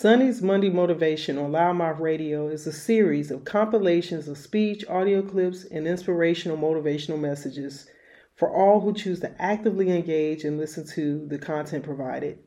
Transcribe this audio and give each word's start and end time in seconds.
Sonny's 0.00 0.40
Monday 0.40 0.70
Motivation 0.70 1.36
on 1.36 1.52
Loudmouth 1.52 2.00
Radio 2.00 2.48
is 2.48 2.66
a 2.66 2.72
series 2.72 3.30
of 3.30 3.44
compilations 3.44 4.28
of 4.28 4.38
speech, 4.38 4.82
audio 4.88 5.20
clips, 5.20 5.66
and 5.66 5.86
inspirational 5.86 6.56
motivational 6.56 7.20
messages 7.20 7.86
for 8.34 8.48
all 8.50 8.80
who 8.80 8.94
choose 8.94 9.20
to 9.20 9.30
actively 9.38 9.90
engage 9.90 10.42
and 10.42 10.56
listen 10.56 10.86
to 10.86 11.26
the 11.28 11.36
content 11.36 11.84
provided. 11.84 12.38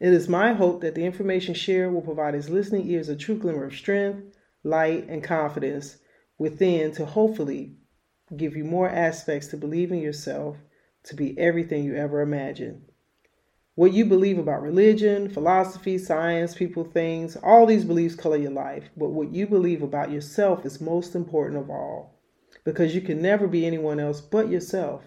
It 0.00 0.14
is 0.14 0.26
my 0.26 0.54
hope 0.54 0.80
that 0.80 0.94
the 0.94 1.04
information 1.04 1.52
shared 1.52 1.92
will 1.92 2.00
provide 2.00 2.32
his 2.32 2.48
listening 2.48 2.88
ears 2.88 3.10
a 3.10 3.14
true 3.14 3.36
glimmer 3.36 3.66
of 3.66 3.74
strength, 3.74 4.34
light, 4.64 5.06
and 5.06 5.22
confidence 5.22 5.98
within 6.38 6.92
to 6.92 7.04
hopefully 7.04 7.76
give 8.34 8.56
you 8.56 8.64
more 8.64 8.88
aspects 8.88 9.48
to 9.48 9.58
believe 9.58 9.92
in 9.92 9.98
yourself 9.98 10.56
to 11.02 11.14
be 11.14 11.38
everything 11.38 11.84
you 11.84 11.94
ever 11.94 12.22
imagined. 12.22 12.90
What 13.74 13.94
you 13.94 14.04
believe 14.04 14.38
about 14.38 14.62
religion, 14.62 15.30
philosophy, 15.30 15.96
science, 15.96 16.54
people, 16.54 16.84
things, 16.84 17.36
all 17.36 17.64
these 17.64 17.84
beliefs 17.84 18.14
color 18.14 18.36
your 18.36 18.50
life. 18.50 18.90
But 18.96 19.10
what 19.10 19.32
you 19.32 19.46
believe 19.46 19.82
about 19.82 20.10
yourself 20.10 20.66
is 20.66 20.80
most 20.80 21.14
important 21.14 21.58
of 21.58 21.70
all 21.70 22.20
because 22.64 22.94
you 22.94 23.00
can 23.00 23.22
never 23.22 23.48
be 23.48 23.66
anyone 23.66 23.98
else 23.98 24.20
but 24.20 24.50
yourself. 24.50 25.02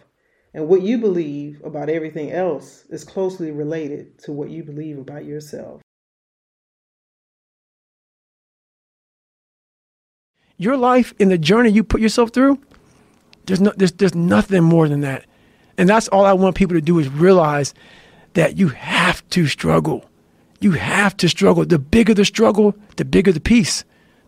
And 0.53 0.67
what 0.67 0.81
you 0.81 0.98
believe 0.98 1.62
about 1.63 1.89
everything 1.89 2.31
else 2.31 2.86
is 2.89 3.03
closely 3.03 3.52
related 3.52 4.17
to 4.23 4.31
what 4.31 4.49
you 4.49 4.63
believe 4.63 4.97
about 4.97 5.25
yourself. 5.25 5.81
Your 10.58 10.77
life 10.77 11.13
and 11.20 11.30
the 11.30 11.38
journey 11.38 11.70
you 11.70 11.84
put 11.84 12.02
yourself 12.02 12.31
through, 12.31 12.59
there's, 13.45 13.59
no, 13.59 13.73
there's, 13.75 13.91
there's 13.91 14.16
nothing 14.16 14.63
more 14.63 14.88
than 14.88 15.02
that. 15.02 15.25
And 15.77 15.89
that's 15.89 16.08
all 16.08 16.25
I 16.25 16.34
want 16.34 16.55
people 16.55 16.75
to 16.75 16.81
do 16.81 17.00
is 17.00 17.09
realize 17.09 17.73
that 18.35 18.57
you 18.57 18.70
have 18.70 19.27
to 19.30 19.48
struggle. 19.48 20.05
You 20.59 20.71
have 20.71 21.17
to 21.17 21.27
struggle. 21.27 21.66
The 21.66 21.80
bigger 21.80 22.13
the 22.13 22.25
struggle, 22.25 22.75
the 22.95 23.05
bigger 23.05 23.31
the 23.31 23.39
peace. 23.39 23.84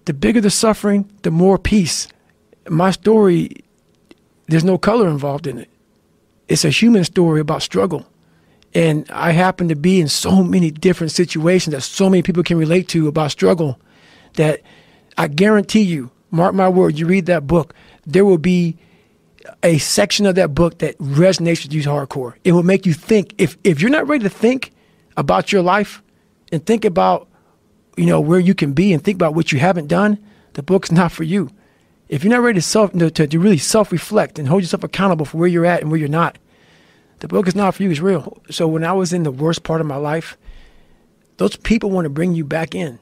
The 0.05 0.13
bigger 0.13 0.41
the 0.41 0.49
suffering, 0.49 1.09
the 1.21 1.31
more 1.31 1.57
peace. 1.57 2.07
My 2.69 2.91
story, 2.91 3.63
there's 4.47 4.63
no 4.63 4.77
color 4.77 5.07
involved 5.09 5.45
in 5.47 5.59
it. 5.59 5.69
It's 6.47 6.65
a 6.65 6.69
human 6.69 7.03
story 7.03 7.41
about 7.41 7.61
struggle. 7.61 8.05
And 8.73 9.09
I 9.11 9.31
happen 9.31 9.67
to 9.69 9.75
be 9.75 9.99
in 9.99 10.07
so 10.07 10.43
many 10.43 10.71
different 10.71 11.11
situations 11.11 11.73
that 11.73 11.81
so 11.81 12.09
many 12.09 12.21
people 12.21 12.43
can 12.43 12.57
relate 12.57 12.87
to 12.89 13.07
about 13.07 13.31
struggle 13.31 13.79
that 14.35 14.61
I 15.17 15.27
guarantee 15.27 15.81
you, 15.81 16.11
mark 16.31 16.53
my 16.53 16.69
word, 16.69 16.97
you 16.97 17.07
read 17.07 17.25
that 17.25 17.47
book, 17.47 17.73
there 18.05 18.23
will 18.23 18.37
be 18.37 18.77
a 19.63 19.77
section 19.77 20.25
of 20.25 20.35
that 20.35 20.53
book 20.53 20.79
that 20.79 20.97
resonates 20.97 21.63
with 21.63 21.73
you 21.73 21.81
hardcore. 21.83 22.35
It 22.43 22.51
will 22.51 22.63
make 22.63 22.85
you 22.85 22.93
think. 22.93 23.33
If 23.37 23.57
if 23.63 23.81
you're 23.81 23.91
not 23.91 24.07
ready 24.07 24.23
to 24.23 24.29
think 24.29 24.71
about 25.15 25.51
your 25.51 25.61
life 25.61 26.01
and 26.51 26.65
think 26.65 26.85
about 26.85 27.27
you 27.95 28.05
know 28.05 28.21
where 28.21 28.39
you 28.39 28.53
can 28.53 28.73
be 28.73 28.93
and 28.93 29.03
think 29.03 29.15
about 29.15 29.35
what 29.35 29.51
you 29.51 29.59
haven't 29.59 29.87
done, 29.87 30.19
the 30.53 30.63
book's 30.63 30.91
not 30.91 31.11
for 31.11 31.23
you. 31.23 31.49
If 32.09 32.23
you're 32.23 32.33
not 32.33 32.41
ready 32.41 32.57
to 32.57 32.61
self 32.61 32.93
to, 32.93 33.09
to 33.09 33.39
really 33.39 33.57
self 33.57 33.91
reflect 33.91 34.39
and 34.39 34.47
hold 34.47 34.61
yourself 34.61 34.83
accountable 34.83 35.25
for 35.25 35.37
where 35.37 35.47
you're 35.47 35.65
at 35.65 35.81
and 35.81 35.91
where 35.91 35.99
you're 35.99 36.09
not, 36.09 36.37
the 37.19 37.27
book 37.27 37.47
is 37.47 37.55
not 37.55 37.75
for 37.75 37.83
you. 37.83 37.91
It's 37.91 37.99
real. 37.99 38.41
So 38.49 38.67
when 38.67 38.83
I 38.83 38.93
was 38.93 39.13
in 39.13 39.23
the 39.23 39.31
worst 39.31 39.63
part 39.63 39.81
of 39.81 39.87
my 39.87 39.97
life, 39.97 40.37
those 41.37 41.55
people 41.55 41.89
want 41.89 42.05
to 42.05 42.09
bring 42.09 42.33
you 42.33 42.45
back 42.45 42.75
in. 42.75 42.99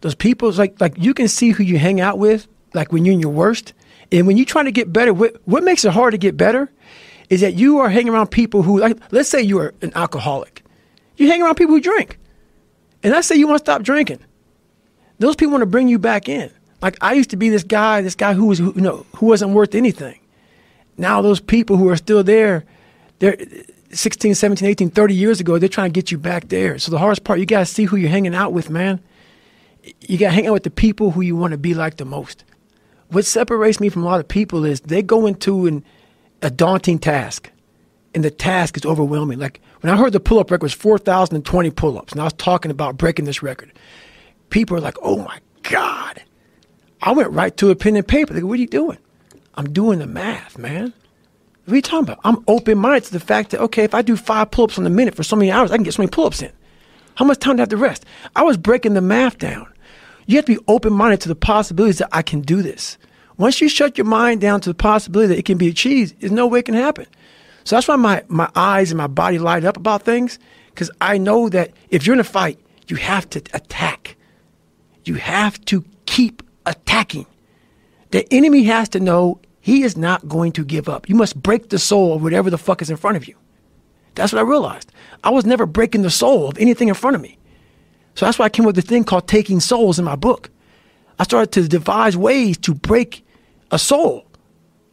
Those 0.00 0.14
people 0.14 0.50
like 0.52 0.80
like 0.80 0.94
you 0.98 1.14
can 1.14 1.28
see 1.28 1.50
who 1.50 1.62
you 1.62 1.78
hang 1.78 2.00
out 2.00 2.18
with. 2.18 2.48
Like 2.74 2.92
when 2.92 3.04
you're 3.04 3.14
in 3.14 3.20
your 3.20 3.32
worst, 3.32 3.72
and 4.12 4.26
when 4.26 4.36
you're 4.36 4.46
trying 4.46 4.66
to 4.66 4.72
get 4.72 4.92
better, 4.92 5.12
what, 5.12 5.36
what 5.44 5.64
makes 5.64 5.84
it 5.84 5.92
hard 5.92 6.12
to 6.12 6.18
get 6.18 6.36
better 6.36 6.70
is 7.28 7.40
that 7.40 7.54
you 7.54 7.78
are 7.78 7.88
hanging 7.88 8.12
around 8.12 8.28
people 8.28 8.62
who, 8.62 8.78
like, 8.78 8.96
let's 9.10 9.28
say 9.28 9.42
you 9.42 9.58
are 9.58 9.74
an 9.82 9.92
alcoholic. 9.94 10.62
You 11.16 11.28
hang 11.28 11.42
around 11.42 11.56
people 11.56 11.74
who 11.74 11.80
drink. 11.80 12.18
And 13.02 13.12
let's 13.12 13.26
say 13.26 13.36
you 13.36 13.46
want 13.46 13.58
to 13.58 13.64
stop 13.64 13.82
drinking. 13.82 14.20
Those 15.18 15.36
people 15.36 15.52
want 15.52 15.62
to 15.62 15.66
bring 15.66 15.88
you 15.88 15.98
back 15.98 16.28
in. 16.28 16.50
Like 16.82 16.96
I 17.00 17.14
used 17.14 17.30
to 17.30 17.36
be 17.36 17.48
this 17.48 17.64
guy, 17.64 18.02
this 18.02 18.14
guy 18.14 18.34
who 18.34 18.46
was, 18.46 18.58
who, 18.58 18.72
you 18.74 18.82
know, 18.82 19.06
who 19.16 19.26
wasn't 19.26 19.52
worth 19.52 19.74
anything. 19.74 20.20
Now 20.98 21.22
those 21.22 21.40
people 21.40 21.76
who 21.76 21.88
are 21.88 21.96
still 21.96 22.22
there, 22.22 22.64
they're 23.18 23.36
16, 23.90 24.34
17, 24.34 24.68
18, 24.68 24.90
30 24.90 25.14
years 25.14 25.40
ago, 25.40 25.58
they're 25.58 25.68
trying 25.68 25.90
to 25.90 25.94
get 25.94 26.10
you 26.10 26.18
back 26.18 26.48
there. 26.48 26.78
So 26.78 26.90
the 26.90 26.98
hardest 26.98 27.24
part, 27.24 27.38
you 27.38 27.46
got 27.46 27.60
to 27.60 27.66
see 27.66 27.84
who 27.84 27.96
you're 27.96 28.10
hanging 28.10 28.34
out 28.34 28.52
with, 28.52 28.68
man. 28.70 29.00
You 30.00 30.18
got 30.18 30.28
to 30.28 30.34
hang 30.34 30.46
out 30.46 30.52
with 30.52 30.64
the 30.64 30.70
people 30.70 31.12
who 31.12 31.22
you 31.22 31.36
want 31.36 31.52
to 31.52 31.58
be 31.58 31.74
like 31.74 31.96
the 31.96 32.04
most 32.04 32.44
what 33.08 33.24
separates 33.24 33.80
me 33.80 33.88
from 33.88 34.02
a 34.02 34.06
lot 34.06 34.20
of 34.20 34.28
people 34.28 34.64
is 34.64 34.80
they 34.80 35.02
go 35.02 35.26
into 35.26 35.66
an, 35.66 35.84
a 36.42 36.50
daunting 36.50 36.98
task, 36.98 37.50
and 38.14 38.24
the 38.24 38.30
task 38.30 38.76
is 38.76 38.84
overwhelming. 38.84 39.38
Like 39.38 39.60
when 39.80 39.92
I 39.92 39.96
heard 39.96 40.12
the 40.12 40.20
pull 40.20 40.38
up 40.38 40.50
record 40.50 40.64
was 40.64 40.72
4,020 40.72 41.70
pull 41.70 41.98
ups, 41.98 42.12
and 42.12 42.20
I 42.20 42.24
was 42.24 42.32
talking 42.34 42.70
about 42.70 42.96
breaking 42.96 43.24
this 43.24 43.42
record, 43.42 43.72
people 44.50 44.76
are 44.76 44.80
like, 44.80 44.96
oh 45.02 45.18
my 45.18 45.38
God. 45.62 46.22
I 47.02 47.12
went 47.12 47.30
right 47.30 47.56
to 47.58 47.70
a 47.70 47.76
pen 47.76 47.96
and 47.96 48.06
paper. 48.06 48.32
They 48.32 48.40
go, 48.40 48.46
what 48.46 48.58
are 48.58 48.62
you 48.62 48.66
doing? 48.66 48.98
I'm 49.54 49.72
doing 49.72 49.98
the 49.98 50.06
math, 50.06 50.58
man. 50.58 50.92
What 51.64 51.72
are 51.72 51.76
you 51.76 51.82
talking 51.82 52.04
about? 52.04 52.20
I'm 52.24 52.44
open 52.48 52.78
minded 52.78 53.04
to 53.04 53.12
the 53.12 53.20
fact 53.20 53.50
that, 53.50 53.60
okay, 53.60 53.84
if 53.84 53.94
I 53.94 54.02
do 54.02 54.16
five 54.16 54.50
pull 54.50 54.64
ups 54.64 54.78
in 54.78 54.86
a 54.86 54.90
minute 54.90 55.14
for 55.14 55.22
so 55.22 55.36
many 55.36 55.50
hours, 55.50 55.70
I 55.70 55.76
can 55.76 55.84
get 55.84 55.94
so 55.94 56.02
many 56.02 56.10
pull 56.10 56.26
ups 56.26 56.42
in. 56.42 56.52
How 57.16 57.24
much 57.24 57.38
time 57.38 57.56
do 57.56 57.60
I 57.60 57.62
have 57.62 57.68
to 57.70 57.76
rest? 57.76 58.04
I 58.34 58.42
was 58.42 58.56
breaking 58.56 58.94
the 58.94 59.00
math 59.00 59.38
down. 59.38 59.66
You 60.26 60.36
have 60.36 60.44
to 60.46 60.56
be 60.56 60.64
open 60.68 60.92
minded 60.92 61.20
to 61.22 61.28
the 61.28 61.34
possibilities 61.34 61.98
that 61.98 62.08
I 62.12 62.22
can 62.22 62.40
do 62.40 62.62
this. 62.62 62.98
Once 63.36 63.60
you 63.60 63.68
shut 63.68 63.96
your 63.96 64.06
mind 64.06 64.40
down 64.40 64.60
to 64.60 64.70
the 64.70 64.74
possibility 64.74 65.28
that 65.28 65.38
it 65.38 65.44
can 65.44 65.58
be 65.58 65.68
achieved, 65.68 66.20
there's 66.20 66.32
no 66.32 66.46
way 66.46 66.60
it 66.60 66.64
can 66.64 66.74
happen. 66.74 67.06
So 67.64 67.76
that's 67.76 67.88
why 67.88 67.96
my, 67.96 68.24
my 68.28 68.50
eyes 68.54 68.90
and 68.90 68.98
my 68.98 69.06
body 69.06 69.38
light 69.38 69.64
up 69.64 69.76
about 69.76 70.02
things, 70.02 70.38
because 70.70 70.90
I 71.00 71.18
know 71.18 71.48
that 71.48 71.72
if 71.90 72.06
you're 72.06 72.14
in 72.14 72.20
a 72.20 72.24
fight, 72.24 72.58
you 72.88 72.96
have 72.96 73.28
to 73.30 73.42
attack. 73.52 74.16
You 75.04 75.14
have 75.14 75.62
to 75.66 75.84
keep 76.06 76.42
attacking. 76.64 77.26
The 78.10 78.32
enemy 78.32 78.64
has 78.64 78.88
to 78.90 79.00
know 79.00 79.40
he 79.60 79.82
is 79.82 79.96
not 79.96 80.28
going 80.28 80.52
to 80.52 80.64
give 80.64 80.88
up. 80.88 81.08
You 81.08 81.16
must 81.16 81.40
break 81.42 81.68
the 81.68 81.78
soul 81.78 82.14
of 82.14 82.22
whatever 82.22 82.50
the 82.50 82.58
fuck 82.58 82.82
is 82.82 82.90
in 82.90 82.96
front 82.96 83.16
of 83.16 83.26
you. 83.26 83.34
That's 84.14 84.32
what 84.32 84.38
I 84.38 84.42
realized. 84.42 84.92
I 85.24 85.30
was 85.30 85.44
never 85.44 85.66
breaking 85.66 86.02
the 86.02 86.10
soul 86.10 86.48
of 86.48 86.56
anything 86.58 86.88
in 86.88 86.94
front 86.94 87.16
of 87.16 87.22
me. 87.22 87.36
So 88.16 88.24
that's 88.24 88.38
why 88.38 88.46
I 88.46 88.48
came 88.48 88.64
up 88.64 88.74
with 88.74 88.84
a 88.84 88.88
thing 88.88 89.04
called 89.04 89.28
Taking 89.28 89.60
Souls 89.60 89.98
in 89.98 90.04
my 90.04 90.16
book. 90.16 90.50
I 91.18 91.24
started 91.24 91.52
to 91.52 91.68
devise 91.68 92.16
ways 92.16 92.56
to 92.58 92.74
break 92.74 93.24
a 93.70 93.78
soul 93.78 94.26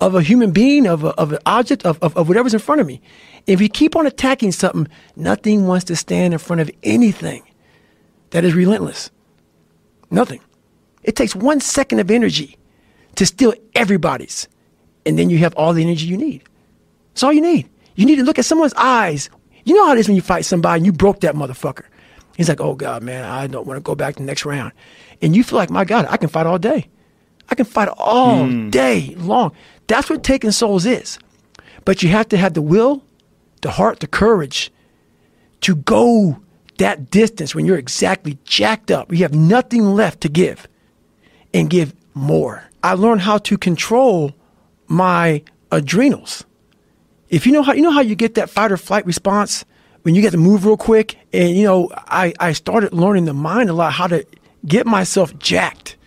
of 0.01 0.13
a 0.13 0.21
human 0.21 0.51
being, 0.51 0.85
of, 0.85 1.05
a, 1.05 1.09
of 1.11 1.31
an 1.31 1.39
object, 1.45 1.85
of, 1.85 1.97
of, 2.03 2.15
of 2.17 2.27
whatever's 2.27 2.53
in 2.53 2.59
front 2.59 2.81
of 2.81 2.87
me. 2.87 3.01
If 3.47 3.61
you 3.61 3.69
keep 3.69 3.95
on 3.95 4.05
attacking 4.05 4.51
something, 4.51 4.89
nothing 5.15 5.67
wants 5.67 5.85
to 5.85 5.95
stand 5.95 6.33
in 6.33 6.39
front 6.39 6.61
of 6.61 6.69
anything 6.83 7.43
that 8.31 8.43
is 8.43 8.53
relentless. 8.53 9.09
Nothing. 10.11 10.41
It 11.03 11.15
takes 11.15 11.33
one 11.33 11.61
second 11.61 11.99
of 11.99 12.11
energy 12.11 12.57
to 13.15 13.25
steal 13.25 13.53
everybody's, 13.73 14.49
and 15.05 15.17
then 15.17 15.29
you 15.29 15.37
have 15.37 15.55
all 15.55 15.71
the 15.71 15.83
energy 15.83 16.07
you 16.07 16.17
need. 16.17 16.43
That's 17.13 17.23
all 17.23 17.31
you 17.33 17.41
need. 17.41 17.69
You 17.95 18.05
need 18.05 18.17
to 18.17 18.23
look 18.23 18.39
at 18.39 18.45
someone's 18.45 18.73
eyes. 18.73 19.29
You 19.63 19.75
know 19.75 19.85
how 19.85 19.93
it 19.93 19.99
is 19.99 20.09
when 20.09 20.15
you 20.15 20.21
fight 20.21 20.43
somebody 20.43 20.79
and 20.79 20.85
you 20.85 20.91
broke 20.91 21.21
that 21.21 21.35
motherfucker. 21.35 21.85
He's 22.35 22.49
like, 22.49 22.61
oh 22.61 22.75
God, 22.75 23.03
man, 23.03 23.25
I 23.25 23.47
don't 23.47 23.67
want 23.67 23.77
to 23.77 23.81
go 23.81 23.95
back 23.95 24.15
to 24.15 24.21
the 24.21 24.25
next 24.25 24.45
round. 24.45 24.71
And 25.21 25.35
you 25.35 25.43
feel 25.43 25.57
like, 25.57 25.69
my 25.69 25.85
God, 25.85 26.07
I 26.09 26.17
can 26.17 26.29
fight 26.29 26.45
all 26.45 26.57
day. 26.57 26.87
I 27.49 27.55
can 27.55 27.65
fight 27.65 27.89
all 27.89 28.45
mm. 28.45 28.71
day 28.71 29.15
long. 29.17 29.51
That's 29.87 30.09
what 30.09 30.23
taking 30.23 30.51
souls 30.51 30.85
is. 30.85 31.19
But 31.85 32.01
you 32.01 32.09
have 32.09 32.29
to 32.29 32.37
have 32.37 32.53
the 32.53 32.61
will, 32.61 33.03
the 33.61 33.71
heart, 33.71 33.99
the 33.99 34.07
courage 34.07 34.71
to 35.61 35.75
go 35.75 36.41
that 36.77 37.11
distance 37.11 37.53
when 37.53 37.65
you're 37.65 37.77
exactly 37.77 38.37
jacked 38.45 38.89
up. 38.89 39.11
You 39.11 39.19
have 39.19 39.35
nothing 39.35 39.85
left 39.93 40.21
to 40.21 40.29
give 40.29 40.67
and 41.53 41.69
give 41.69 41.93
more. 42.13 42.63
I 42.81 42.93
learned 42.93 43.21
how 43.21 43.37
to 43.39 43.57
control 43.57 44.33
my 44.87 45.43
adrenals. 45.71 46.45
If 47.29 47.45
you 47.45 47.51
know 47.51 47.63
how 47.63 47.73
you 47.73 47.81
know 47.81 47.91
how 47.91 48.01
you 48.01 48.15
get 48.15 48.35
that 48.35 48.49
fight 48.49 48.71
or 48.71 48.77
flight 48.77 49.05
response 49.05 49.65
when 50.03 50.15
you 50.15 50.21
get 50.21 50.31
to 50.31 50.37
move 50.37 50.65
real 50.65 50.77
quick. 50.77 51.17
And, 51.33 51.57
you 51.57 51.63
know, 51.63 51.89
I, 51.93 52.33
I 52.39 52.53
started 52.53 52.93
learning 52.93 53.25
the 53.25 53.33
mind 53.33 53.69
a 53.69 53.73
lot, 53.73 53.93
how 53.93 54.07
to 54.07 54.25
get 54.65 54.85
myself 54.85 55.37
jacked 55.39 55.97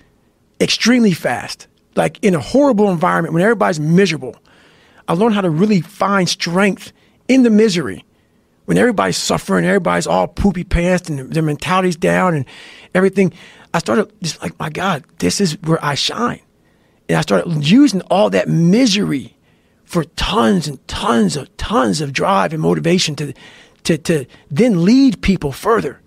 extremely 0.60 1.12
fast, 1.12 1.66
like 1.96 2.22
in 2.22 2.34
a 2.34 2.40
horrible 2.40 2.90
environment 2.90 3.34
when 3.34 3.42
everybody's 3.42 3.80
miserable. 3.80 4.36
I 5.08 5.14
learned 5.14 5.34
how 5.34 5.42
to 5.42 5.50
really 5.50 5.80
find 5.80 6.28
strength 6.28 6.92
in 7.28 7.42
the 7.42 7.50
misery 7.50 8.04
when 8.64 8.78
everybody's 8.78 9.16
suffering, 9.16 9.64
everybody's 9.64 10.06
all 10.06 10.26
poopy 10.26 10.64
pants 10.64 11.08
and 11.08 11.32
their 11.32 11.42
mentality's 11.42 11.96
down 11.96 12.34
and 12.34 12.44
everything. 12.94 13.32
I 13.72 13.78
started 13.78 14.12
just 14.22 14.42
like, 14.42 14.58
my 14.58 14.70
God, 14.70 15.04
this 15.18 15.40
is 15.40 15.56
where 15.62 15.82
I 15.84 15.94
shine. 15.94 16.40
And 17.08 17.16
I 17.16 17.20
started 17.20 17.64
using 17.64 18.00
all 18.02 18.30
that 18.30 18.48
misery 18.48 19.36
for 19.84 20.04
tons 20.04 20.66
and 20.66 20.84
tons 20.88 21.36
of 21.36 21.56
tons 21.56 22.00
of 22.00 22.12
drive 22.12 22.52
and 22.52 22.60
motivation 22.60 23.14
to 23.16 23.32
to, 23.86 23.96
to 23.98 24.26
then 24.50 24.84
lead 24.84 25.22
people 25.22 25.52
further. 25.52 26.00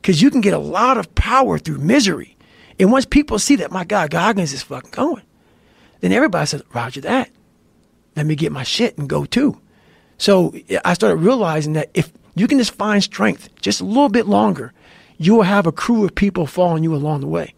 Because 0.00 0.22
you 0.22 0.30
can 0.30 0.40
get 0.40 0.54
a 0.54 0.58
lot 0.58 0.98
of 0.98 1.14
power 1.14 1.58
through 1.58 1.78
misery. 1.78 2.36
And 2.78 2.90
once 2.90 3.04
people 3.04 3.38
see 3.38 3.56
that, 3.56 3.70
my 3.70 3.84
God, 3.84 4.10
Goggins 4.10 4.52
is 4.52 4.62
fucking 4.62 4.90
going, 4.90 5.22
then 6.00 6.12
everybody 6.12 6.46
says, 6.46 6.62
Roger 6.72 7.00
that. 7.02 7.30
Let 8.16 8.26
me 8.26 8.34
get 8.34 8.52
my 8.52 8.62
shit 8.62 8.98
and 8.98 9.08
go 9.08 9.24
too. 9.24 9.60
So 10.18 10.54
I 10.84 10.94
started 10.94 11.16
realizing 11.16 11.74
that 11.74 11.90
if 11.94 12.12
you 12.34 12.46
can 12.46 12.58
just 12.58 12.74
find 12.74 13.02
strength 13.02 13.48
just 13.60 13.80
a 13.80 13.84
little 13.84 14.08
bit 14.08 14.26
longer, 14.26 14.72
you 15.18 15.34
will 15.34 15.42
have 15.42 15.66
a 15.66 15.72
crew 15.72 16.04
of 16.04 16.14
people 16.14 16.46
following 16.46 16.82
you 16.82 16.94
along 16.94 17.20
the 17.20 17.26
way. 17.26 17.54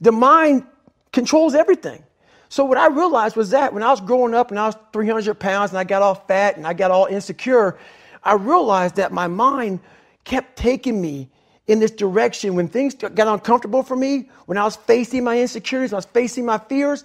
The 0.00 0.12
mind 0.12 0.64
controls 1.12 1.54
everything. 1.54 2.02
So 2.48 2.64
what 2.64 2.78
I 2.78 2.86
realized 2.88 3.36
was 3.36 3.50
that 3.50 3.74
when 3.74 3.82
I 3.82 3.90
was 3.90 4.00
growing 4.00 4.34
up 4.34 4.50
and 4.50 4.58
I 4.58 4.66
was 4.66 4.76
300 4.92 5.34
pounds 5.34 5.70
and 5.70 5.78
I 5.78 5.84
got 5.84 6.02
all 6.02 6.14
fat 6.14 6.56
and 6.56 6.66
I 6.66 6.72
got 6.72 6.90
all 6.90 7.06
insecure, 7.06 7.78
I 8.22 8.34
realized 8.34 8.96
that 8.96 9.12
my 9.12 9.26
mind 9.26 9.80
kept 10.24 10.56
taking 10.56 11.00
me 11.00 11.28
in 11.66 11.80
this 11.80 11.90
direction 11.90 12.54
when 12.54 12.66
things 12.68 12.94
got 12.94 13.28
uncomfortable 13.28 13.82
for 13.82 13.94
me, 13.94 14.30
when 14.46 14.56
I 14.56 14.64
was 14.64 14.76
facing 14.76 15.22
my 15.22 15.38
insecurities, 15.38 15.92
I 15.92 15.96
was 15.96 16.06
facing 16.06 16.46
my 16.46 16.58
fears, 16.58 17.04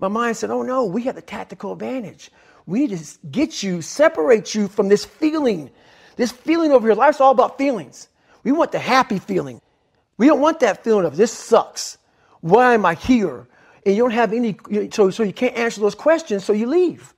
my 0.00 0.08
mind 0.08 0.36
said, 0.36 0.50
Oh 0.50 0.62
no, 0.62 0.84
we 0.84 1.02
have 1.02 1.14
the 1.14 1.22
tactical 1.22 1.72
advantage. 1.72 2.30
We 2.66 2.86
need 2.86 2.98
to 2.98 3.18
get 3.30 3.62
you, 3.62 3.82
separate 3.82 4.54
you 4.54 4.68
from 4.68 4.88
this 4.88 5.04
feeling. 5.04 5.70
This 6.16 6.32
feeling 6.32 6.72
over 6.72 6.86
your 6.86 6.96
life's 6.96 7.20
all 7.20 7.30
about 7.30 7.58
feelings. 7.58 8.08
We 8.44 8.52
want 8.52 8.72
the 8.72 8.78
happy 8.78 9.18
feeling. 9.18 9.60
We 10.16 10.26
don't 10.26 10.40
want 10.40 10.60
that 10.60 10.82
feeling 10.84 11.04
of 11.04 11.16
this 11.16 11.32
sucks. 11.32 11.98
Why 12.40 12.74
am 12.74 12.84
I 12.84 12.94
here? 12.94 13.46
And 13.86 13.96
you 13.96 14.02
don't 14.02 14.10
have 14.10 14.32
any, 14.32 14.56
so, 14.92 15.10
so 15.10 15.22
you 15.22 15.32
can't 15.32 15.56
answer 15.56 15.80
those 15.80 15.94
questions, 15.94 16.44
so 16.44 16.52
you 16.52 16.66
leave. 16.66 17.14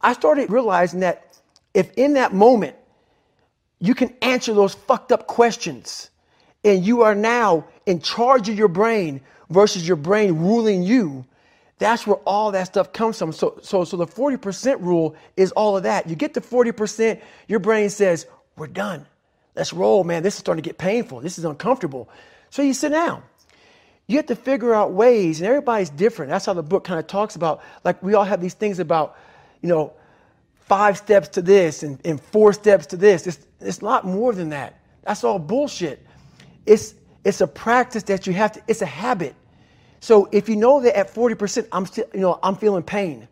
I 0.00 0.12
started 0.12 0.50
realizing 0.50 1.00
that 1.00 1.27
if 1.78 1.92
in 1.96 2.14
that 2.14 2.34
moment 2.34 2.74
you 3.78 3.94
can 3.94 4.12
answer 4.20 4.52
those 4.52 4.74
fucked 4.74 5.12
up 5.12 5.28
questions 5.28 6.10
and 6.64 6.84
you 6.84 7.02
are 7.02 7.14
now 7.14 7.64
in 7.86 8.00
charge 8.00 8.48
of 8.48 8.58
your 8.58 8.66
brain 8.66 9.20
versus 9.48 9.86
your 9.86 9.96
brain 9.96 10.32
ruling 10.40 10.82
you, 10.82 11.24
that's 11.78 12.04
where 12.04 12.16
all 12.26 12.50
that 12.50 12.64
stuff 12.64 12.92
comes 12.92 13.16
from. 13.16 13.30
So, 13.30 13.60
so, 13.62 13.84
so 13.84 13.96
the 13.96 14.08
40% 14.08 14.80
rule 14.80 15.14
is 15.36 15.52
all 15.52 15.76
of 15.76 15.84
that. 15.84 16.08
You 16.08 16.16
get 16.16 16.34
to 16.34 16.40
40%, 16.40 17.20
your 17.46 17.60
brain 17.60 17.90
says, 17.90 18.26
We're 18.56 18.66
done. 18.66 19.06
Let's 19.54 19.72
roll, 19.72 20.02
man. 20.02 20.24
This 20.24 20.34
is 20.34 20.40
starting 20.40 20.64
to 20.64 20.68
get 20.68 20.78
painful. 20.78 21.20
This 21.20 21.38
is 21.38 21.44
uncomfortable. 21.44 22.08
So 22.50 22.62
you 22.62 22.74
sit 22.74 22.90
down. 22.90 23.22
You 24.08 24.16
have 24.16 24.26
to 24.26 24.36
figure 24.36 24.74
out 24.74 24.92
ways, 24.92 25.40
and 25.40 25.46
everybody's 25.48 25.90
different. 25.90 26.30
That's 26.30 26.46
how 26.46 26.54
the 26.54 26.62
book 26.62 26.82
kind 26.82 26.98
of 26.98 27.06
talks 27.06 27.36
about. 27.36 27.62
Like 27.84 28.02
we 28.02 28.14
all 28.14 28.24
have 28.24 28.40
these 28.40 28.54
things 28.54 28.80
about, 28.80 29.16
you 29.62 29.68
know, 29.68 29.92
five 30.68 30.98
steps 30.98 31.28
to 31.28 31.42
this 31.42 31.82
and, 31.82 32.00
and 32.04 32.20
four 32.20 32.52
steps 32.52 32.86
to 32.86 32.96
this. 32.96 33.26
It's, 33.26 33.38
it's 33.60 33.80
a 33.80 33.84
lot 33.84 34.04
more 34.04 34.32
than 34.32 34.50
that. 34.50 34.80
That's 35.02 35.24
all 35.24 35.38
bullshit. 35.38 36.04
It's, 36.66 36.94
it's 37.24 37.40
a 37.40 37.46
practice 37.46 38.04
that 38.04 38.26
you 38.26 38.32
have 38.34 38.52
to, 38.52 38.62
it's 38.68 38.82
a 38.82 38.86
habit. 38.86 39.34
So 40.00 40.28
if 40.30 40.48
you 40.48 40.56
know 40.56 40.80
that 40.82 40.96
at 40.96 41.12
40%, 41.12 41.68
I'm 41.72 41.86
still, 41.86 42.04
you 42.14 42.20
know, 42.20 42.38
I'm 42.42 42.56
feeling 42.56 42.82
pain. 42.82 43.26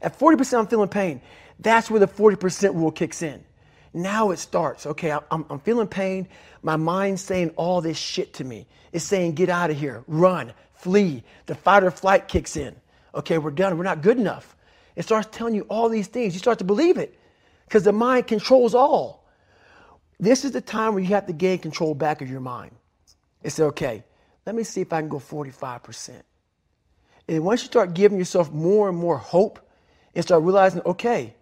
At 0.00 0.18
40%, 0.18 0.58
I'm 0.58 0.66
feeling 0.66 0.88
pain. 0.88 1.20
That's 1.60 1.90
where 1.90 2.00
the 2.00 2.08
40% 2.08 2.74
rule 2.74 2.90
kicks 2.90 3.22
in. 3.22 3.44
Now 3.92 4.30
it 4.30 4.38
starts. 4.38 4.86
Okay, 4.86 5.10
I'm, 5.10 5.44
I'm 5.48 5.60
feeling 5.60 5.88
pain. 5.88 6.28
My 6.62 6.76
mind's 6.76 7.22
saying 7.22 7.50
all 7.56 7.80
this 7.80 7.96
shit 7.96 8.34
to 8.34 8.44
me. 8.44 8.66
It's 8.92 9.04
saying, 9.04 9.34
get 9.34 9.48
out 9.48 9.70
of 9.70 9.78
here, 9.78 10.04
run, 10.06 10.52
flee. 10.74 11.22
The 11.46 11.54
fight 11.54 11.84
or 11.84 11.90
flight 11.90 12.28
kicks 12.28 12.56
in. 12.56 12.74
Okay, 13.14 13.38
we're 13.38 13.50
done. 13.50 13.76
We're 13.76 13.84
not 13.84 14.02
good 14.02 14.18
enough. 14.18 14.56
It 14.98 15.04
starts 15.04 15.28
telling 15.30 15.54
you 15.54 15.62
all 15.70 15.88
these 15.88 16.08
things. 16.08 16.34
You 16.34 16.40
start 16.40 16.58
to 16.58 16.64
believe 16.64 16.98
it 16.98 17.16
because 17.66 17.84
the 17.84 17.92
mind 17.92 18.26
controls 18.26 18.74
all. 18.74 19.24
This 20.18 20.44
is 20.44 20.50
the 20.50 20.60
time 20.60 20.94
where 20.94 21.02
you 21.02 21.10
have 21.10 21.26
to 21.26 21.32
gain 21.32 21.60
control 21.60 21.94
back 21.94 22.20
of 22.20 22.28
your 22.28 22.40
mind. 22.40 22.72
It's 23.44 23.60
okay, 23.60 24.02
let 24.44 24.56
me 24.56 24.64
see 24.64 24.80
if 24.80 24.92
I 24.92 25.00
can 25.00 25.08
go 25.08 25.20
45%. 25.20 26.20
And 27.28 27.44
once 27.44 27.62
you 27.62 27.66
start 27.66 27.94
giving 27.94 28.18
yourself 28.18 28.50
more 28.50 28.88
and 28.88 28.98
more 28.98 29.18
hope 29.18 29.60
and 30.16 30.24
start 30.24 30.42
realizing, 30.42 30.82
okay, 30.84 31.36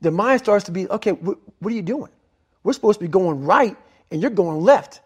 the 0.00 0.12
mind 0.12 0.42
starts 0.42 0.66
to 0.66 0.70
be, 0.70 0.88
okay, 0.88 1.10
wh- 1.10 1.62
what 1.62 1.72
are 1.72 1.76
you 1.76 1.82
doing? 1.82 2.12
We're 2.62 2.74
supposed 2.74 3.00
to 3.00 3.04
be 3.06 3.10
going 3.10 3.44
right 3.44 3.76
and 4.12 4.22
you're 4.22 4.30
going 4.30 4.60
left. 4.60 5.00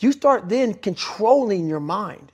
You 0.00 0.12
start 0.12 0.50
then 0.50 0.74
controlling 0.74 1.66
your 1.66 1.80
mind. 1.80 2.30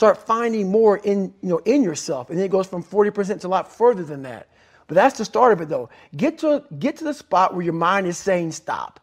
Start 0.00 0.26
finding 0.26 0.70
more 0.70 0.96
in, 0.96 1.34
you 1.42 1.50
know, 1.50 1.58
in 1.58 1.82
yourself. 1.82 2.30
And 2.30 2.38
then 2.38 2.46
it 2.46 2.50
goes 2.50 2.66
from 2.66 2.82
40% 2.82 3.42
to 3.42 3.46
a 3.46 3.48
lot 3.48 3.70
further 3.70 4.02
than 4.02 4.22
that. 4.22 4.48
But 4.86 4.94
that's 4.94 5.18
the 5.18 5.26
start 5.26 5.52
of 5.52 5.60
it 5.60 5.68
though. 5.68 5.90
Get 6.16 6.38
to, 6.38 6.64
get 6.78 6.96
to 6.96 7.04
the 7.04 7.12
spot 7.12 7.52
where 7.52 7.62
your 7.62 7.74
mind 7.74 8.06
is 8.06 8.16
saying 8.16 8.52
stop. 8.52 8.98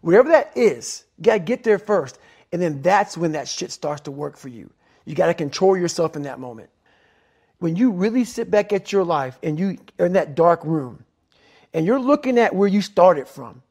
Wherever 0.00 0.30
that 0.30 0.50
is, 0.56 1.04
you 1.16 1.22
gotta 1.22 1.38
get 1.38 1.62
there 1.62 1.78
first. 1.78 2.18
And 2.50 2.60
then 2.60 2.82
that's 2.82 3.16
when 3.16 3.30
that 3.32 3.46
shit 3.46 3.70
starts 3.70 4.00
to 4.00 4.10
work 4.10 4.36
for 4.36 4.48
you. 4.48 4.68
You 5.04 5.14
got 5.14 5.28
to 5.28 5.34
control 5.34 5.76
yourself 5.76 6.16
in 6.16 6.22
that 6.22 6.40
moment. 6.40 6.70
When 7.60 7.76
you 7.76 7.92
really 7.92 8.24
sit 8.24 8.50
back 8.50 8.72
at 8.72 8.90
your 8.90 9.04
life 9.04 9.38
and 9.44 9.60
you 9.60 9.78
are 10.00 10.06
in 10.06 10.14
that 10.14 10.34
dark 10.34 10.64
room 10.64 11.04
and 11.72 11.86
you're 11.86 12.00
looking 12.00 12.36
at 12.36 12.52
where 12.52 12.68
you 12.68 12.82
started 12.82 13.28
from 13.28 13.62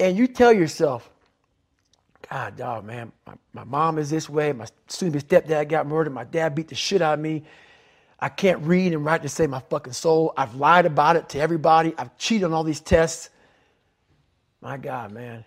and 0.00 0.16
you 0.16 0.26
tell 0.26 0.54
yourself, 0.54 1.10
God, 2.30 2.56
dog, 2.56 2.84
man, 2.84 3.10
my, 3.26 3.34
my 3.54 3.64
mom 3.64 3.98
is 3.98 4.10
this 4.10 4.28
way. 4.28 4.52
My 4.52 4.66
soon 4.88 5.12
stepdad 5.12 5.68
got 5.68 5.86
murdered. 5.86 6.12
My 6.12 6.24
dad 6.24 6.54
beat 6.54 6.68
the 6.68 6.74
shit 6.74 7.00
out 7.00 7.14
of 7.14 7.20
me. 7.20 7.44
I 8.20 8.28
can't 8.28 8.60
read 8.62 8.92
and 8.92 9.04
write 9.04 9.22
to 9.22 9.28
save 9.28 9.48
my 9.48 9.60
fucking 9.60 9.92
soul. 9.92 10.34
I've 10.36 10.54
lied 10.56 10.86
about 10.86 11.16
it 11.16 11.28
to 11.30 11.40
everybody. 11.40 11.94
I've 11.96 12.16
cheated 12.18 12.44
on 12.44 12.52
all 12.52 12.64
these 12.64 12.80
tests. 12.80 13.30
My 14.60 14.76
God, 14.76 15.12
man. 15.12 15.44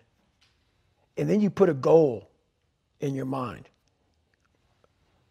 And 1.17 1.29
then 1.29 1.41
you 1.41 1.49
put 1.49 1.69
a 1.69 1.73
goal 1.73 2.29
in 3.01 3.13
your 3.13 3.25
mind. 3.25 3.67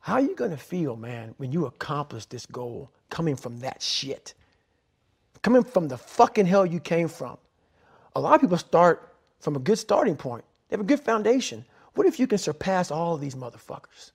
How 0.00 0.14
are 0.14 0.20
you 0.20 0.36
going 0.36 0.50
to 0.50 0.56
feel, 0.56 0.96
man, 0.96 1.34
when 1.38 1.50
you 1.50 1.66
accomplish 1.66 2.26
this 2.26 2.46
goal 2.46 2.90
coming 3.08 3.36
from 3.36 3.58
that 3.60 3.82
shit? 3.82 4.34
Coming 5.42 5.64
from 5.64 5.88
the 5.88 5.96
fucking 5.96 6.46
hell 6.46 6.66
you 6.66 6.78
came 6.78 7.08
from. 7.08 7.38
A 8.14 8.20
lot 8.20 8.34
of 8.34 8.40
people 8.40 8.58
start 8.58 9.14
from 9.40 9.56
a 9.56 9.58
good 9.58 9.78
starting 9.78 10.16
point. 10.16 10.44
They 10.70 10.74
have 10.74 10.80
a 10.80 10.84
good 10.84 11.00
foundation. 11.00 11.64
What 11.94 12.06
if 12.06 12.20
you 12.20 12.28
can 12.28 12.38
surpass 12.38 12.92
all 12.92 13.14
of 13.14 13.20
these 13.20 13.34
motherfuckers? 13.34 14.12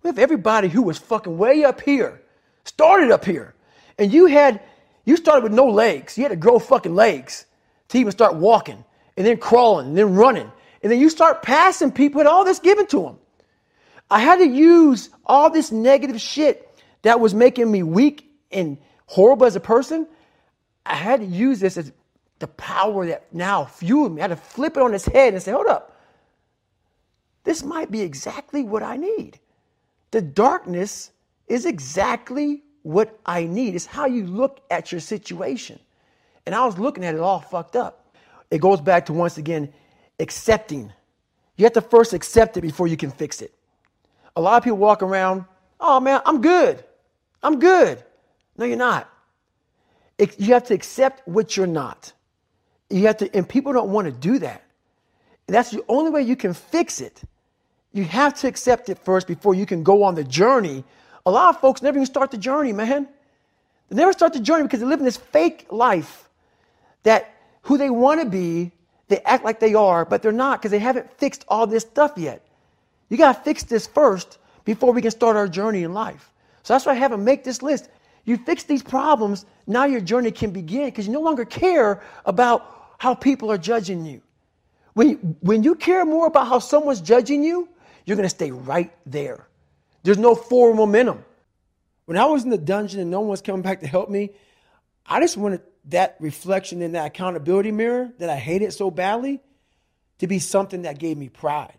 What 0.00 0.10
if 0.10 0.18
everybody 0.18 0.68
who 0.68 0.82
was 0.82 0.96
fucking 0.98 1.36
way 1.36 1.64
up 1.64 1.80
here 1.80 2.22
started 2.64 3.10
up 3.10 3.24
here 3.24 3.54
and 3.98 4.12
you 4.12 4.26
had, 4.26 4.62
you 5.04 5.16
started 5.16 5.42
with 5.42 5.52
no 5.52 5.66
legs. 5.66 6.16
You 6.16 6.24
had 6.24 6.30
to 6.30 6.36
grow 6.36 6.58
fucking 6.60 6.94
legs 6.94 7.44
to 7.88 7.98
even 7.98 8.12
start 8.12 8.36
walking 8.36 8.84
and 9.16 9.26
then 9.26 9.36
crawling 9.36 9.88
and 9.88 9.98
then 9.98 10.14
running 10.14 10.50
and 10.82 10.90
then 10.90 11.00
you 11.00 11.10
start 11.10 11.42
passing 11.42 11.90
people 11.90 12.20
and 12.20 12.28
all 12.28 12.44
this 12.44 12.60
given 12.60 12.86
to 12.86 13.02
them. 13.02 13.18
I 14.10 14.20
had 14.20 14.36
to 14.36 14.46
use 14.46 15.10
all 15.26 15.50
this 15.50 15.72
negative 15.72 16.20
shit 16.20 16.66
that 17.02 17.20
was 17.20 17.34
making 17.34 17.70
me 17.70 17.82
weak 17.82 18.30
and 18.50 18.78
horrible 19.06 19.46
as 19.46 19.56
a 19.56 19.60
person. 19.60 20.06
I 20.86 20.94
had 20.94 21.20
to 21.20 21.26
use 21.26 21.60
this 21.60 21.76
as 21.76 21.92
the 22.40 22.48
power 22.48 23.06
that 23.06 23.32
now 23.32 23.64
fueled 23.64 24.12
me. 24.14 24.20
I 24.20 24.24
had 24.24 24.28
to 24.28 24.36
flip 24.36 24.76
it 24.76 24.82
on 24.82 24.92
its 24.92 25.06
head 25.06 25.34
and 25.34 25.42
say, 25.42 25.52
hold 25.52 25.66
up. 25.66 25.96
This 27.44 27.62
might 27.62 27.90
be 27.90 28.00
exactly 28.00 28.64
what 28.64 28.82
I 28.82 28.96
need. 28.96 29.38
The 30.10 30.20
darkness 30.20 31.12
is 31.46 31.66
exactly 31.66 32.62
what 32.82 33.18
I 33.24 33.44
need. 33.44 33.74
It's 33.74 33.86
how 33.86 34.06
you 34.06 34.26
look 34.26 34.60
at 34.70 34.90
your 34.90 35.00
situation. 35.00 35.78
And 36.46 36.54
I 36.54 36.64
was 36.64 36.78
looking 36.78 37.04
at 37.04 37.14
it 37.14 37.20
all 37.20 37.40
fucked 37.40 37.76
up. 37.76 38.14
It 38.50 38.58
goes 38.58 38.80
back 38.80 39.06
to 39.06 39.12
once 39.12 39.38
again 39.38 39.72
accepting. 40.18 40.92
You 41.56 41.64
have 41.64 41.74
to 41.74 41.82
first 41.82 42.14
accept 42.14 42.56
it 42.56 42.62
before 42.62 42.88
you 42.88 42.96
can 42.96 43.10
fix 43.10 43.42
it. 43.42 43.54
A 44.36 44.40
lot 44.40 44.56
of 44.56 44.64
people 44.64 44.78
walk 44.78 45.02
around, 45.02 45.44
oh 45.78 46.00
man, 46.00 46.22
I'm 46.24 46.40
good. 46.40 46.82
I'm 47.42 47.58
good. 47.58 48.02
No, 48.56 48.64
you're 48.64 48.76
not. 48.76 49.08
You 50.18 50.54
have 50.54 50.64
to 50.64 50.74
accept 50.74 51.26
what 51.28 51.56
you're 51.56 51.66
not. 51.66 52.12
You 52.90 53.06
have 53.06 53.18
to, 53.18 53.34
and 53.34 53.48
people 53.48 53.72
don't 53.72 53.90
want 53.90 54.06
to 54.06 54.12
do 54.12 54.38
that. 54.40 54.62
That's 55.46 55.70
the 55.70 55.84
only 55.88 56.10
way 56.10 56.22
you 56.22 56.36
can 56.36 56.54
fix 56.54 57.00
it. 57.00 57.22
You 57.92 58.04
have 58.04 58.34
to 58.40 58.48
accept 58.48 58.88
it 58.88 58.98
first 58.98 59.26
before 59.26 59.54
you 59.54 59.66
can 59.66 59.82
go 59.82 60.02
on 60.04 60.14
the 60.14 60.24
journey. 60.24 60.84
A 61.26 61.30
lot 61.30 61.54
of 61.54 61.60
folks 61.60 61.82
never 61.82 61.98
even 61.98 62.06
start 62.06 62.30
the 62.30 62.38
journey, 62.38 62.72
man. 62.72 63.08
They 63.88 63.96
never 63.96 64.12
start 64.12 64.32
the 64.32 64.40
journey 64.40 64.64
because 64.64 64.80
they 64.80 64.86
live 64.86 65.00
in 65.00 65.04
this 65.04 65.16
fake 65.16 65.66
life 65.70 66.28
that 67.02 67.34
who 67.62 67.78
they 67.78 67.90
want 67.90 68.20
to 68.20 68.28
be 68.28 68.72
they 69.10 69.18
act 69.24 69.44
like 69.44 69.58
they 69.58 69.74
are, 69.74 70.04
but 70.04 70.22
they're 70.22 70.32
not 70.32 70.60
because 70.60 70.70
they 70.70 70.78
haven't 70.78 71.10
fixed 71.18 71.44
all 71.48 71.66
this 71.66 71.82
stuff 71.82 72.12
yet. 72.16 72.46
You 73.08 73.16
got 73.16 73.36
to 73.36 73.42
fix 73.42 73.64
this 73.64 73.86
first 73.86 74.38
before 74.64 74.92
we 74.92 75.02
can 75.02 75.10
start 75.10 75.36
our 75.36 75.48
journey 75.48 75.82
in 75.82 75.92
life. 75.92 76.32
So 76.62 76.74
that's 76.74 76.86
why 76.86 76.92
I 76.92 76.94
have 76.94 77.10
them 77.10 77.24
make 77.24 77.42
this 77.42 77.60
list. 77.60 77.90
You 78.24 78.36
fix 78.36 78.62
these 78.62 78.84
problems, 78.84 79.46
now 79.66 79.84
your 79.84 80.00
journey 80.00 80.30
can 80.30 80.52
begin 80.52 80.86
because 80.86 81.08
you 81.08 81.12
no 81.12 81.20
longer 81.20 81.44
care 81.44 82.02
about 82.24 82.79
how 83.00 83.14
people 83.14 83.50
are 83.50 83.56
judging 83.56 84.04
you. 84.04 84.20
When, 84.92 85.36
when 85.40 85.62
you 85.62 85.74
care 85.74 86.04
more 86.04 86.26
about 86.26 86.48
how 86.48 86.58
someone's 86.58 87.00
judging 87.00 87.42
you, 87.42 87.66
you're 88.04 88.14
going 88.14 88.28
to 88.28 88.34
stay 88.34 88.50
right 88.50 88.92
there. 89.06 89.48
There's 90.02 90.18
no 90.18 90.34
forward 90.34 90.76
momentum. 90.76 91.24
When 92.04 92.18
I 92.18 92.26
was 92.26 92.44
in 92.44 92.50
the 92.50 92.58
dungeon 92.58 93.00
and 93.00 93.10
no 93.10 93.20
one 93.20 93.30
was 93.30 93.40
coming 93.40 93.62
back 93.62 93.80
to 93.80 93.86
help 93.86 94.10
me, 94.10 94.32
I 95.06 95.18
just 95.18 95.38
wanted 95.38 95.62
that 95.86 96.16
reflection 96.20 96.82
in 96.82 96.92
that 96.92 97.06
accountability 97.06 97.72
mirror 97.72 98.12
that 98.18 98.28
I 98.28 98.36
hated 98.36 98.74
so 98.74 98.90
badly 98.90 99.40
to 100.18 100.26
be 100.26 100.38
something 100.38 100.82
that 100.82 100.98
gave 100.98 101.16
me 101.16 101.30
pride, 101.30 101.78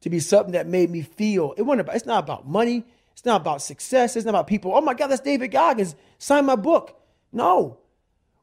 to 0.00 0.08
be 0.08 0.18
something 0.18 0.52
that 0.52 0.66
made 0.66 0.88
me 0.88 1.02
feel 1.02 1.52
it 1.58 1.62
wasn't 1.62 1.82
about, 1.82 1.96
it's 1.96 2.06
not 2.06 2.24
about 2.24 2.48
money, 2.48 2.84
it's 3.12 3.26
not 3.26 3.42
about 3.42 3.60
success, 3.60 4.16
it's 4.16 4.24
not 4.24 4.30
about 4.30 4.46
people. 4.46 4.72
Oh 4.74 4.80
my 4.80 4.94
God, 4.94 5.08
that's 5.08 5.20
David 5.20 5.48
Goggins. 5.48 5.94
Sign 6.18 6.46
my 6.46 6.56
book. 6.56 6.98
No. 7.32 7.80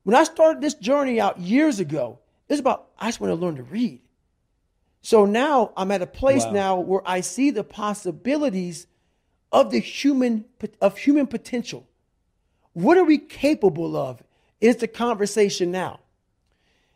When 0.03 0.15
I 0.15 0.23
started 0.23 0.61
this 0.61 0.73
journey 0.73 1.19
out 1.19 1.39
years 1.39 1.79
ago, 1.79 2.19
it's 2.49 2.59
about 2.59 2.89
I 2.97 3.07
just 3.07 3.19
want 3.19 3.31
to 3.31 3.35
learn 3.35 3.55
to 3.57 3.63
read. 3.63 4.01
So 5.01 5.25
now 5.25 5.71
I'm 5.75 5.91
at 5.91 6.01
a 6.01 6.07
place 6.07 6.43
Wow. 6.45 6.51
now 6.51 6.79
where 6.79 7.01
I 7.05 7.21
see 7.21 7.51
the 7.51 7.63
possibilities 7.63 8.87
of 9.51 9.71
the 9.71 9.79
human 9.79 10.45
of 10.79 10.97
human 10.97 11.27
potential. 11.27 11.87
What 12.73 12.97
are 12.97 13.03
we 13.03 13.17
capable 13.17 13.95
of? 13.95 14.23
Is 14.59 14.77
the 14.77 14.87
conversation 14.87 15.71
now. 15.71 15.99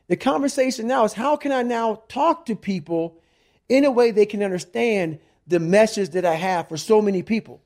The 0.07 0.15
conversation 0.15 0.87
now 0.87 1.03
is 1.03 1.13
how 1.13 1.35
can 1.35 1.51
I 1.51 1.63
now 1.63 2.03
talk 2.07 2.45
to 2.45 2.55
people 2.55 3.19
in 3.67 3.85
a 3.85 3.91
way 3.91 4.11
they 4.11 4.27
can 4.27 4.43
understand 4.43 5.19
the 5.47 5.59
message 5.59 6.11
that 6.11 6.25
I 6.25 6.35
have 6.35 6.69
for 6.69 6.77
so 6.77 7.01
many 7.01 7.23
people. 7.23 7.61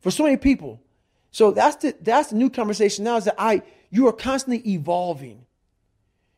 For 0.00 0.10
so 0.10 0.24
many 0.24 0.36
people. 0.36 0.80
So 1.30 1.50
that's 1.50 1.76
the 1.76 1.96
that's 2.00 2.30
the 2.30 2.36
new 2.36 2.50
conversation 2.50 3.04
now 3.04 3.16
is 3.16 3.24
that 3.24 3.36
I 3.38 3.62
you 3.90 4.06
are 4.08 4.12
constantly 4.12 4.68
evolving. 4.68 5.46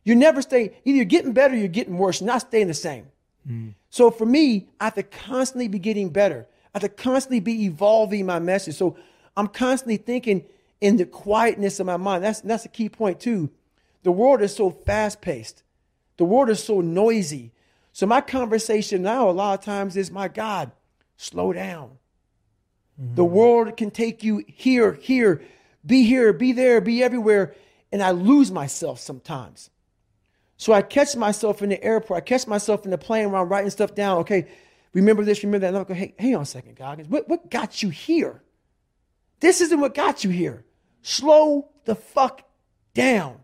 You 0.05 0.15
never 0.15 0.43
stay 0.43 0.77
either 0.85 0.97
you're 0.97 1.05
getting 1.05 1.33
better 1.33 1.55
or 1.55 1.57
you're 1.57 1.69
getting 1.69 1.97
worse, 1.97 2.21
you're 2.21 2.27
not 2.29 2.43
staying 2.43 2.69
the 2.69 2.75
same. 2.75 3.07
Mm. 3.49 3.75
So 3.91 4.11
for 4.11 4.27
me, 4.27 4.69
I 4.81 4.85
have 4.85 4.95
to 4.95 5.03
constantly 5.03 5.69
be 5.69 5.79
getting 5.79 6.11
better. 6.11 6.47
I 6.75 6.79
have 6.79 6.83
to 6.83 6.89
constantly 6.89 7.41
be 7.41 7.65
evolving 7.65 8.27
my 8.27 8.39
message. 8.39 8.77
So 8.77 8.97
I'm 9.37 9.49
constantly 9.49 9.97
thinking 9.97 10.45
in 10.81 10.97
the 10.97 11.07
quietness 11.07 11.81
of 11.81 11.87
my 11.87 11.97
mind. 11.97 12.25
That's 12.25 12.41
that's 12.41 12.65
a 12.65 12.69
key 12.69 12.89
point 12.89 13.21
too. 13.21 13.51
The 14.03 14.13
world 14.13 14.43
is 14.43 14.55
so 14.55 14.71
fast 14.71 15.21
paced. 15.21 15.63
The 16.17 16.25
world 16.25 16.51
is 16.51 16.63
so 16.63 16.81
noisy. 16.81 17.53
So 17.93 18.07
my 18.07 18.21
conversation 18.21 19.03
now 19.03 19.29
a 19.29 19.33
lot 19.33 19.59
of 19.59 19.65
times 19.65 19.97
is, 19.97 20.11
my 20.11 20.29
God, 20.29 20.73
slow 21.17 21.53
down. 21.53 21.99
Mm-hmm. 23.03 23.15
The 23.15 23.25
world 23.25 23.77
can 23.77 23.91
take 23.91 24.23
you 24.23 24.45
here, 24.47 24.93
here, 24.93 25.43
be 25.85 26.05
here, 26.05 26.33
be 26.33 26.53
there, 26.53 26.81
be 26.81 27.03
everywhere, 27.03 27.55
and 27.91 28.03
I 28.03 28.13
lose 28.13 28.51
myself 28.51 29.01
sometimes. 29.01 29.71
So 30.57 30.73
I 30.73 30.83
catch 30.83 31.17
myself 31.17 31.63
in 31.63 31.71
the 31.71 31.83
airport. 31.83 32.19
I 32.19 32.21
catch 32.21 32.47
myself 32.47 32.85
in 32.85 32.91
the 32.91 32.99
plane 32.99 33.33
while 33.33 33.43
I'm 33.43 33.49
writing 33.49 33.71
stuff 33.71 33.95
down. 33.95 34.19
Okay, 34.19 34.47
remember 34.93 35.25
this, 35.25 35.43
remember 35.43 35.61
that. 35.61 35.69
And 35.69 35.79
I'm 35.79 35.85
go, 35.85 35.95
hey, 35.95 36.15
hang 36.19 36.37
on 36.37 36.43
a 36.43 36.47
second, 36.47 36.77
Goggins. 36.77 37.09
What, 37.09 37.29
what 37.29 37.51
got 37.51 37.83
you 37.83 37.91
here? 37.91 38.43
This 39.41 39.61
isn't 39.61 39.81
what 39.81 39.95
got 39.95 40.23
you 40.23 40.31
here. 40.31 40.65
Slow 41.03 41.69
the 41.85 41.97
fuck 41.97 42.43
down. 42.95 43.41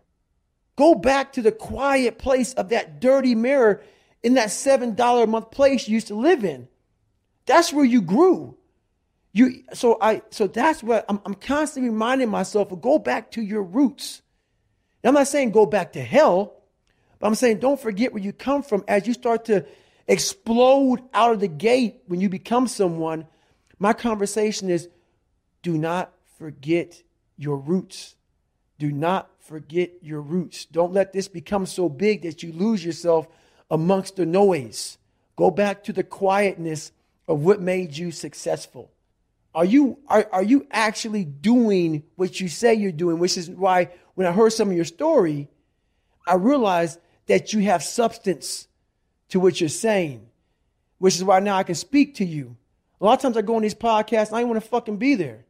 Go 0.77 0.95
back 0.95 1.33
to 1.33 1.41
the 1.41 1.51
quiet 1.51 2.17
place 2.17 2.53
of 2.53 2.69
that 2.69 3.01
dirty 3.01 3.35
mirror 3.35 3.83
in 4.23 4.35
that 4.35 4.47
$7 4.47 5.23
a 5.23 5.27
month 5.27 5.51
place 5.51 5.89
you 5.89 5.95
used 5.95 6.07
to 6.07 6.15
live 6.15 6.45
in. 6.45 6.69
That's 7.45 7.73
where 7.73 7.83
you 7.83 8.01
grew. 8.01 8.55
You 9.31 9.63
so 9.73 9.97
I 10.01 10.21
so 10.31 10.47
that's 10.47 10.81
what 10.81 11.05
I'm, 11.07 11.21
I'm 11.25 11.35
constantly 11.35 11.89
reminding 11.89 12.29
myself 12.29 12.69
go 12.81 12.97
back 12.97 13.31
to 13.31 13.41
your 13.41 13.61
roots. 13.61 14.21
Now, 15.03 15.09
I'm 15.09 15.13
not 15.13 15.27
saying 15.27 15.51
go 15.51 15.65
back 15.65 15.93
to 15.93 16.01
hell, 16.01 16.63
but 17.19 17.27
I'm 17.27 17.35
saying 17.35 17.59
don't 17.59 17.79
forget 17.79 18.11
where 18.11 18.23
you 18.23 18.33
come 18.33 18.63
from 18.63 18.83
as 18.87 19.05
you 19.05 19.13
start 19.13 19.45
to 19.45 19.65
explode 20.07 21.01
out 21.13 21.31
of 21.31 21.39
the 21.39 21.47
gate 21.47 22.01
when 22.07 22.19
you 22.19 22.29
become 22.29 22.67
someone. 22.67 23.27
My 23.77 23.93
conversation 23.93 24.69
is 24.69 24.89
do 25.61 25.77
not 25.77 26.11
forget 26.37 27.03
your 27.37 27.57
roots. 27.57 28.15
Do 28.79 28.91
not 28.91 29.29
forget 29.39 29.91
your 30.01 30.21
roots. 30.21 30.65
Don't 30.65 30.93
let 30.93 31.13
this 31.13 31.27
become 31.27 31.65
so 31.65 31.89
big 31.89 32.23
that 32.23 32.41
you 32.41 32.51
lose 32.53 32.83
yourself 32.83 33.27
amongst 33.69 34.15
the 34.15 34.25
noise. 34.25 34.97
Go 35.35 35.51
back 35.51 35.83
to 35.83 35.93
the 35.93 36.03
quietness 36.03 36.91
of 37.27 37.43
what 37.43 37.61
made 37.61 37.97
you 37.97 38.11
successful. 38.11 38.91
Are 39.55 39.65
you 39.65 39.97
are, 40.07 40.27
are 40.31 40.43
you 40.43 40.67
actually 40.71 41.25
doing 41.25 42.03
what 42.15 42.39
you 42.39 42.47
say 42.47 42.73
you're 42.75 42.91
doing? 42.91 43.19
Which 43.19 43.37
is 43.37 43.49
why 43.49 43.89
when 44.15 44.27
I 44.27 44.31
heard 44.31 44.53
some 44.53 44.69
of 44.69 44.75
your 44.75 44.85
story, 44.85 45.49
I 46.27 46.35
realized 46.35 46.99
that 47.27 47.53
you 47.53 47.61
have 47.61 47.83
substance 47.83 48.67
to 49.29 49.39
what 49.39 49.59
you're 49.59 49.69
saying, 49.69 50.27
which 50.99 51.15
is 51.15 51.23
why 51.23 51.39
now 51.39 51.57
I 51.57 51.63
can 51.63 51.75
speak 51.75 52.15
to 52.15 52.25
you. 52.25 52.57
A 53.01 53.05
lot 53.05 53.13
of 53.13 53.21
times 53.21 53.37
I 53.37 53.41
go 53.41 53.55
on 53.55 53.61
these 53.61 53.75
podcasts 53.75 54.33
I 54.33 54.41
don't 54.41 54.49
want 54.49 54.61
to 54.61 54.69
fucking 54.69 54.97
be 54.97 55.15
there. 55.15 55.45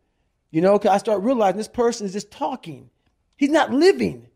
You 0.51 0.62
know, 0.62 0.77
because 0.77 0.91
I 0.91 0.98
start 0.98 1.22
realizing 1.22 1.58
this 1.58 1.68
person 1.68 2.06
is 2.06 2.13
just 2.13 2.32
talking. 2.32 2.89
He's 3.38 3.51
not 3.51 3.72
living. 3.72 4.27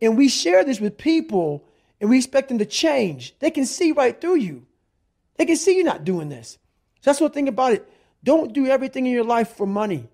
And 0.00 0.16
we 0.16 0.28
share 0.28 0.64
this 0.64 0.80
with 0.80 0.96
people 0.96 1.64
and 2.00 2.08
we 2.08 2.18
expect 2.18 2.48
them 2.48 2.58
to 2.58 2.66
change. 2.66 3.34
They 3.40 3.50
can 3.50 3.66
see 3.66 3.92
right 3.92 4.18
through 4.20 4.36
you. 4.36 4.66
They 5.36 5.46
can 5.46 5.56
see 5.56 5.76
you're 5.76 5.84
not 5.84 6.04
doing 6.04 6.28
this. 6.28 6.58
So 7.00 7.10
that's 7.10 7.18
the 7.18 7.28
thing 7.28 7.48
about 7.48 7.72
it. 7.72 7.92
Don't 8.22 8.52
do 8.52 8.66
everything 8.66 9.06
in 9.06 9.12
your 9.12 9.24
life 9.24 9.56
for 9.56 9.66
money. 9.66 10.08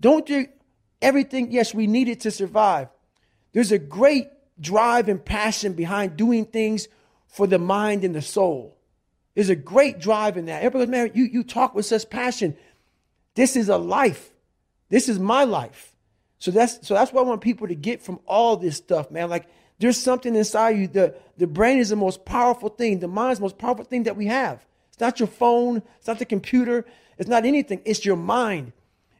Don't 0.00 0.26
do 0.26 0.46
everything. 1.02 1.52
Yes, 1.52 1.74
we 1.74 1.86
need 1.86 2.08
it 2.08 2.20
to 2.20 2.30
survive. 2.30 2.88
There's 3.52 3.72
a 3.72 3.78
great 3.78 4.28
drive 4.60 5.08
and 5.08 5.24
passion 5.24 5.72
behind 5.74 6.16
doing 6.16 6.44
things 6.44 6.88
for 7.26 7.46
the 7.46 7.58
mind 7.58 8.04
and 8.04 8.14
the 8.14 8.22
soul. 8.22 8.76
There's 9.34 9.48
a 9.48 9.56
great 9.56 10.00
drive 10.00 10.36
in 10.36 10.46
that. 10.46 10.62
Everybody 10.62 10.86
goes, 10.86 10.90
man, 10.90 11.10
you, 11.14 11.24
you 11.24 11.44
talk 11.44 11.74
with 11.74 11.86
such 11.86 12.08
passion. 12.10 12.56
This 13.34 13.56
is 13.56 13.68
a 13.68 13.76
life. 13.76 14.30
This 14.88 15.08
is 15.08 15.18
my 15.18 15.44
life. 15.44 15.94
So 16.38 16.50
that's 16.50 16.86
so 16.86 16.94
that's 16.94 17.12
what 17.12 17.20
I 17.20 17.28
want 17.28 17.42
people 17.42 17.68
to 17.68 17.74
get 17.74 18.02
from 18.02 18.18
all 18.26 18.56
this 18.56 18.76
stuff, 18.76 19.10
man. 19.10 19.28
Like 19.28 19.46
there's 19.78 19.98
something 19.98 20.34
inside 20.34 20.70
you. 20.70 20.88
The 20.88 21.14
the 21.36 21.46
brain 21.46 21.78
is 21.78 21.90
the 21.90 21.96
most 21.96 22.24
powerful 22.24 22.70
thing. 22.70 22.98
The 22.98 23.08
mind 23.08 23.32
is 23.32 23.38
the 23.38 23.42
most 23.42 23.58
powerful 23.58 23.84
thing 23.84 24.04
that 24.04 24.16
we 24.16 24.26
have. 24.26 24.64
It's 25.00 25.02
not 25.06 25.18
your 25.18 25.28
phone, 25.28 25.82
it's 25.96 26.08
not 26.08 26.18
the 26.18 26.26
computer, 26.26 26.84
it's 27.16 27.26
not 27.26 27.46
anything. 27.46 27.80
It's 27.86 28.04
your 28.04 28.16
mind. 28.16 28.74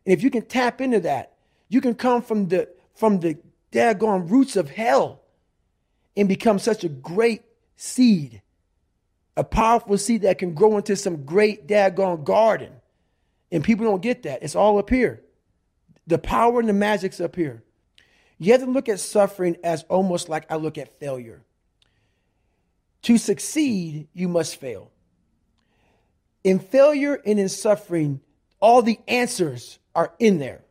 And 0.05 0.13
if 0.13 0.23
you 0.23 0.29
can 0.29 0.43
tap 0.43 0.83
into 0.83 1.01
that, 1.01 1.33
you 1.71 1.81
can 1.81 1.95
come 1.95 2.21
from 2.21 2.49
the 2.49 2.69
from 2.95 3.21
the 3.21 3.39
daggone 3.73 4.31
roots 4.31 4.57
of 4.57 4.69
hell 4.69 5.23
and 6.19 6.29
become 6.29 6.59
such 6.59 6.85
a 6.85 6.91
great 6.91 7.45
seed. 7.77 8.43
A 9.39 9.43
powerful 9.43 9.97
seed 9.97 10.21
that 10.21 10.37
can 10.37 10.53
grow 10.53 10.77
into 10.77 10.97
some 10.97 11.25
great 11.25 11.67
daggone 11.67 12.25
garden. 12.25 12.73
And 13.51 13.65
people 13.65 13.87
don't 13.87 14.03
get 14.03 14.25
that. 14.25 14.43
It's 14.43 14.55
all 14.55 14.77
up 14.77 14.91
here. 14.91 15.23
The 16.07 16.19
power 16.19 16.61
and 16.61 16.69
the 16.69 16.75
magic's 16.75 17.23
up 17.23 17.37
here. 17.37 17.63
You 18.37 18.53
have 18.53 18.61
to 18.61 18.71
look 18.71 18.91
at 18.91 19.01
suffering 19.01 19.57
as 19.65 19.85
almost 19.85 20.29
like 20.29 20.45
I 20.53 20.57
look 20.57 20.77
at 20.77 21.01
failure. 21.01 21.41
To 23.05 23.17
succeed, 23.17 24.09
you 24.13 24.29
must 24.29 24.57
fail. 24.57 24.91
In 26.45 26.59
failure 26.59 27.21
and 27.27 27.39
in 27.39 27.49
suffering, 27.49 28.21
all 28.61 28.83
the 28.83 28.99
answers 29.09 29.79
are 29.95 30.13
in 30.19 30.39
there. 30.39 30.63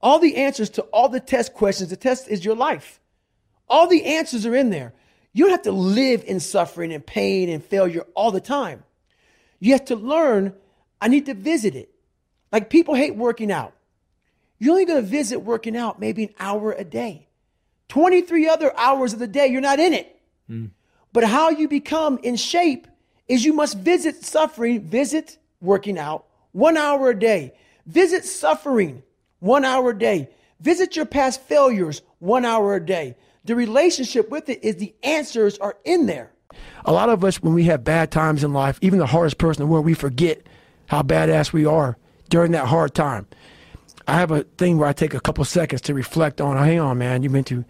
All 0.00 0.18
the 0.18 0.36
answers 0.36 0.70
to 0.70 0.82
all 0.82 1.08
the 1.08 1.20
test 1.20 1.54
questions. 1.54 1.90
The 1.90 1.96
test 1.96 2.28
is 2.28 2.44
your 2.44 2.56
life. 2.56 3.00
All 3.68 3.86
the 3.86 4.04
answers 4.04 4.46
are 4.46 4.54
in 4.54 4.70
there. 4.70 4.92
You 5.32 5.44
don't 5.44 5.52
have 5.52 5.62
to 5.62 5.72
live 5.72 6.24
in 6.24 6.40
suffering 6.40 6.92
and 6.92 7.04
pain 7.04 7.48
and 7.48 7.64
failure 7.64 8.06
all 8.14 8.30
the 8.30 8.40
time. 8.40 8.84
You 9.58 9.72
have 9.72 9.86
to 9.86 9.96
learn, 9.96 10.54
I 11.00 11.08
need 11.08 11.26
to 11.26 11.34
visit 11.34 11.74
it. 11.74 11.90
Like 12.52 12.70
people 12.70 12.94
hate 12.94 13.16
working 13.16 13.50
out. 13.50 13.74
You're 14.58 14.72
only 14.72 14.84
going 14.84 15.02
to 15.02 15.08
visit 15.08 15.40
working 15.40 15.76
out 15.76 16.00
maybe 16.00 16.24
an 16.24 16.34
hour 16.38 16.72
a 16.72 16.84
day. 16.84 17.28
23 17.88 18.48
other 18.48 18.76
hours 18.78 19.12
of 19.12 19.18
the 19.18 19.26
day, 19.26 19.46
you're 19.48 19.60
not 19.60 19.78
in 19.78 19.92
it. 19.92 20.20
Mm. 20.50 20.70
But 21.12 21.24
how 21.24 21.50
you 21.50 21.68
become 21.68 22.18
in 22.22 22.36
shape 22.36 22.86
is 23.28 23.44
you 23.44 23.52
must 23.52 23.78
visit 23.78 24.24
suffering, 24.24 24.82
visit 24.82 25.38
working 25.60 25.98
out 25.98 26.26
one 26.52 26.76
hour 26.76 27.10
a 27.10 27.18
day, 27.18 27.52
visit 27.86 28.24
suffering 28.24 29.02
one 29.40 29.64
hour 29.64 29.90
a 29.90 29.98
day, 29.98 30.28
visit 30.60 30.96
your 30.96 31.06
past 31.06 31.40
failures 31.42 32.02
one 32.18 32.44
hour 32.44 32.74
a 32.74 32.84
day. 32.84 33.16
The 33.44 33.54
relationship 33.54 34.30
with 34.30 34.48
it 34.48 34.64
is 34.64 34.76
the 34.76 34.94
answers 35.02 35.58
are 35.58 35.76
in 35.84 36.06
there. 36.06 36.32
A 36.84 36.92
lot 36.92 37.08
of 37.08 37.24
us, 37.24 37.42
when 37.42 37.54
we 37.54 37.64
have 37.64 37.84
bad 37.84 38.10
times 38.10 38.42
in 38.42 38.52
life, 38.52 38.78
even 38.80 38.98
the 38.98 39.06
hardest 39.06 39.38
person 39.38 39.62
in 39.62 39.68
the 39.68 39.72
world, 39.72 39.84
we 39.84 39.94
forget 39.94 40.46
how 40.86 41.02
badass 41.02 41.52
we 41.52 41.66
are 41.66 41.96
during 42.28 42.52
that 42.52 42.66
hard 42.66 42.94
time. 42.94 43.26
I 44.08 44.14
have 44.14 44.30
a 44.30 44.44
thing 44.44 44.78
where 44.78 44.88
I 44.88 44.92
take 44.92 45.14
a 45.14 45.20
couple 45.20 45.44
seconds 45.44 45.82
to 45.82 45.94
reflect 45.94 46.40
on, 46.40 46.56
hang 46.56 46.80
on, 46.80 46.98
man, 46.98 47.22
you've 47.22 47.32
been 47.32 47.44
through, 47.44 47.64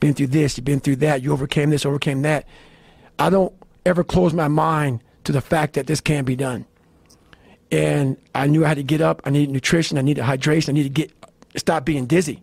been 0.00 0.14
through 0.14 0.28
this, 0.28 0.56
you've 0.56 0.64
been 0.64 0.80
through 0.80 0.96
that, 0.96 1.22
you 1.22 1.32
overcame 1.32 1.70
this, 1.70 1.86
overcame 1.86 2.22
that. 2.22 2.46
I 3.18 3.30
don't 3.30 3.52
ever 3.88 4.04
close 4.04 4.32
my 4.32 4.48
mind 4.48 5.02
to 5.24 5.32
the 5.32 5.40
fact 5.40 5.74
that 5.74 5.86
this 5.86 6.00
can 6.00 6.24
be 6.24 6.36
done. 6.36 6.66
And 7.70 8.16
I 8.34 8.46
knew 8.46 8.64
I 8.64 8.68
had 8.68 8.76
to 8.78 8.82
get 8.82 9.00
up. 9.00 9.20
I 9.24 9.30
needed 9.30 9.50
nutrition. 9.50 9.98
I 9.98 10.02
needed 10.02 10.24
hydration. 10.24 10.70
I 10.70 10.72
needed 10.72 10.94
to 10.94 11.02
get 11.02 11.12
stop 11.56 11.84
being 11.84 12.06
dizzy. 12.06 12.42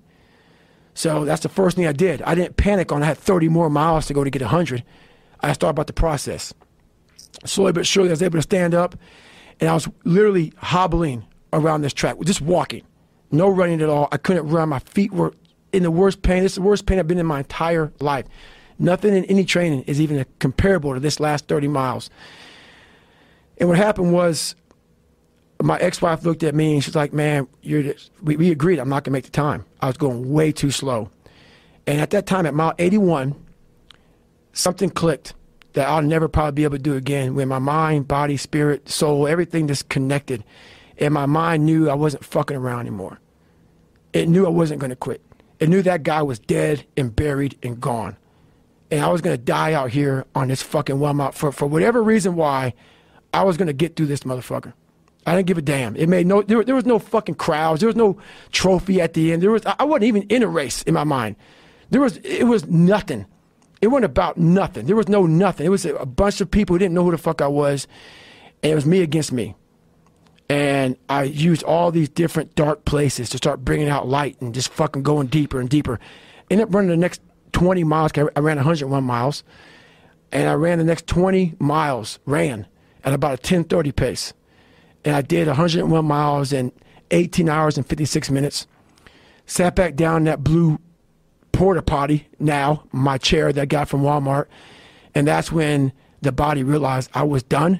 So 0.94 1.26
that's 1.26 1.42
the 1.44 1.50
first 1.50 1.76
thing 1.76 1.88
I 1.88 1.92
did. 1.92 2.22
I 2.22 2.36
didn't 2.36 2.58
panic 2.58 2.92
on 2.92 3.04
I 3.04 3.08
had 3.08 3.18
30 3.18 3.50
more 3.50 3.70
miles 3.70 4.08
to 4.08 4.14
go 4.14 4.24
to 4.24 4.30
get 4.30 4.42
100. 4.42 4.84
I 5.42 5.54
started 5.54 5.72
about 5.72 5.88
the 5.88 5.94
process. 5.94 6.54
Slowly 7.44 7.74
but 7.74 7.86
surely, 7.86 8.10
I 8.10 8.14
was 8.14 8.24
able 8.24 8.38
to 8.38 8.44
stand 8.44 8.74
up, 8.74 8.96
and 9.60 9.70
I 9.70 9.74
was 9.74 9.90
literally 10.06 10.54
hobbling 10.58 11.26
around 11.52 11.82
this 11.82 11.94
track, 11.94 12.16
just 12.24 12.42
walking, 12.42 12.84
no 13.32 13.50
running 13.50 13.82
at 13.82 13.90
all. 13.90 14.08
I 14.12 14.18
couldn't 14.18 14.48
run. 14.48 14.70
My 14.70 14.80
feet 14.80 15.12
were 15.12 15.34
in 15.74 15.84
the 15.84 15.92
worst 15.92 16.22
pain. 16.22 16.44
This 16.44 16.54
is 16.54 16.56
the 16.56 16.62
worst 16.62 16.86
pain 16.86 16.98
I've 16.98 17.08
been 17.08 17.18
in 17.18 17.26
my 17.26 17.40
entire 17.40 17.92
life. 18.00 18.26
Nothing 18.78 19.16
in 19.16 19.26
any 19.26 19.46
training 19.46 19.84
is 19.84 20.02
even 20.02 20.26
comparable 20.40 20.94
to 20.94 21.00
this 21.00 21.20
last 21.20 21.48
30 21.48 21.68
miles. 21.68 22.10
And 23.58 23.70
what 23.70 23.78
happened 23.78 24.14
was, 24.14 24.56
my 25.62 25.78
ex-wife 25.78 26.24
looked 26.24 26.44
at 26.44 26.54
me 26.54 26.74
and 26.74 26.84
she's 26.84 26.96
like, 26.96 27.14
"Man, 27.14 27.48
you're." 27.62 27.84
Just, 27.84 28.12
we, 28.22 28.36
we 28.36 28.52
agreed 28.52 28.78
I'm 28.78 28.90
not 28.90 29.06
gonna 29.06 29.14
make 29.14 29.24
the 29.24 29.32
time. 29.32 29.66
I 29.82 29.88
was 29.88 29.96
going 29.96 30.32
way 30.34 30.52
too 30.52 30.72
slow, 30.72 31.10
and 31.88 32.02
at 32.02 32.10
that 32.10 32.26
time, 32.26 32.46
at 32.46 32.54
mile 32.54 32.74
81, 32.78 33.36
something 34.52 34.90
clicked, 34.90 35.34
that 35.74 35.88
I'll 35.88 36.02
never 36.02 36.28
probably 36.28 36.52
be 36.52 36.64
able 36.66 36.78
to 36.78 36.84
do 36.84 36.96
again. 36.96 37.36
When 37.36 37.48
my 37.48 37.60
mind, 37.60 38.08
body, 38.08 38.36
spirit, 38.36 38.90
soul, 38.90 39.28
everything 39.28 39.68
just 39.68 39.88
connected, 39.88 40.44
and 40.98 41.14
my 41.14 41.26
mind 41.26 41.66
knew 41.66 41.90
I 41.90 41.94
wasn't 41.94 42.26
fucking 42.26 42.58
around 42.58 42.82
anymore. 42.82 43.20
It 44.12 44.28
knew 44.28 44.46
I 44.46 44.50
wasn't 44.50 44.82
to 44.82 44.96
quit. 44.96 45.22
It 45.60 45.70
knew 45.70 45.82
that 45.82 46.04
guy 46.04 46.22
was 46.22 46.40
dead 46.40 46.86
and 46.98 47.16
buried 47.16 47.58
and 47.64 47.80
gone, 47.80 48.18
and 48.92 49.04
I 49.04 49.08
was 49.10 49.22
to 49.22 49.38
die 49.38 49.74
out 49.74 49.92
here 49.92 50.26
on 50.36 50.48
this 50.48 50.62
fucking 50.62 50.98
Walmart 50.98 51.34
for 51.34 51.52
for 51.52 51.66
whatever 51.66 52.04
reason 52.04 52.36
why. 52.36 52.74
I 53.34 53.44
was 53.44 53.58
to 53.58 53.74
get 53.74 53.96
through 53.98 54.06
this 54.06 54.22
motherfucker. 54.22 54.74
I 55.26 55.36
didn't 55.36 55.48
give 55.48 55.58
a 55.58 55.62
damn. 55.62 55.96
It 55.96 56.08
made 56.08 56.28
no. 56.28 56.42
There, 56.42 56.64
there, 56.64 56.76
was 56.76 56.86
no 56.86 57.00
fucking 57.00 57.36
crowds. 57.36 57.80
There 57.80 57.88
was 57.88 57.96
no 57.96 58.18
trophy 58.52 59.02
at 59.02 59.14
the 59.14 59.34
end. 59.34 59.42
There 59.42 59.52
was. 59.52 59.64
I 59.66 59.84
wasn't 59.84 60.06
even 60.06 60.22
in 60.24 60.44
a 60.44 60.48
race 60.48 60.84
in 60.84 60.94
my 60.94 61.04
mind. 61.04 61.36
There 61.90 62.02
was. 62.02 62.18
It 62.18 62.46
was 62.46 62.66
nothing. 62.68 63.26
It 63.82 63.88
wasn't 63.88 64.06
about 64.06 64.38
nothing. 64.38 64.86
There 64.86 64.96
was 64.96 65.10
no 65.10 65.26
nothing. 65.26 65.66
It 65.66 65.70
was 65.70 65.86
a 65.86 66.06
bunch 66.06 66.42
of 66.42 66.50
people 66.50 66.76
who 66.76 66.80
didn't 66.80 66.94
know 66.94 67.04
who 67.04 67.12
the 67.12 67.18
fuck 67.18 67.42
I 67.42 67.48
was, 67.48 67.88
and 68.64 68.72
it 68.72 68.76
was 68.76 68.86
me 68.86 69.02
against 69.02 69.32
me. 69.32 69.56
And 70.48 70.96
I 71.10 71.24
used 71.24 71.64
all 71.64 71.92
these 71.92 72.08
different 72.08 72.54
dark 72.54 72.86
places 72.86 73.30
to 73.32 73.38
start 73.38 73.66
bringing 73.66 73.90
out 73.90 74.08
light 74.08 74.40
and 74.42 74.54
just 74.54 74.70
fucking 74.70 75.02
going 75.02 75.28
deeper 75.28 75.60
and 75.60 75.68
deeper. 75.68 76.00
Ended 76.52 76.68
up 76.68 76.74
running 76.74 76.92
the 76.92 76.98
next 76.98 77.20
20 77.56 77.84
miles. 77.84 78.12
I 78.16 78.40
ran 78.40 78.58
101 78.58 79.04
miles, 79.04 79.44
and 80.32 80.48
I 80.48 80.54
ran 80.54 80.78
the 80.78 80.84
next 80.84 81.08
20 81.08 81.56
miles. 81.60 82.20
Ran 82.26 82.68
at 83.04 83.14
about 83.14 83.34
a 83.34 83.42
10:30 83.42 83.96
pace 83.96 84.34
and 85.06 85.16
I 85.16 85.22
did 85.22 85.48
101 85.48 86.04
miles 86.04 86.52
in 86.52 86.72
18 87.12 87.48
hours 87.48 87.78
and 87.78 87.86
56 87.86 88.32
minutes. 88.32 88.68
Sat 89.46 89.76
back 89.76 89.96
down 89.96 90.18
in 90.18 90.24
that 90.26 90.44
blue 90.44 90.80
porta 91.52 91.84
potty, 91.84 92.28
now 92.40 92.84
my 92.92 93.18
chair 93.18 93.54
that 93.54 93.62
I 93.62 93.66
got 93.66 93.88
from 93.88 94.02
Walmart, 94.02 94.48
and 95.14 95.28
that's 95.28 95.52
when 95.52 95.94
the 96.22 96.32
body 96.32 96.64
realized 96.64 97.12
I 97.14 97.24
was 97.24 97.44
done. 97.44 97.80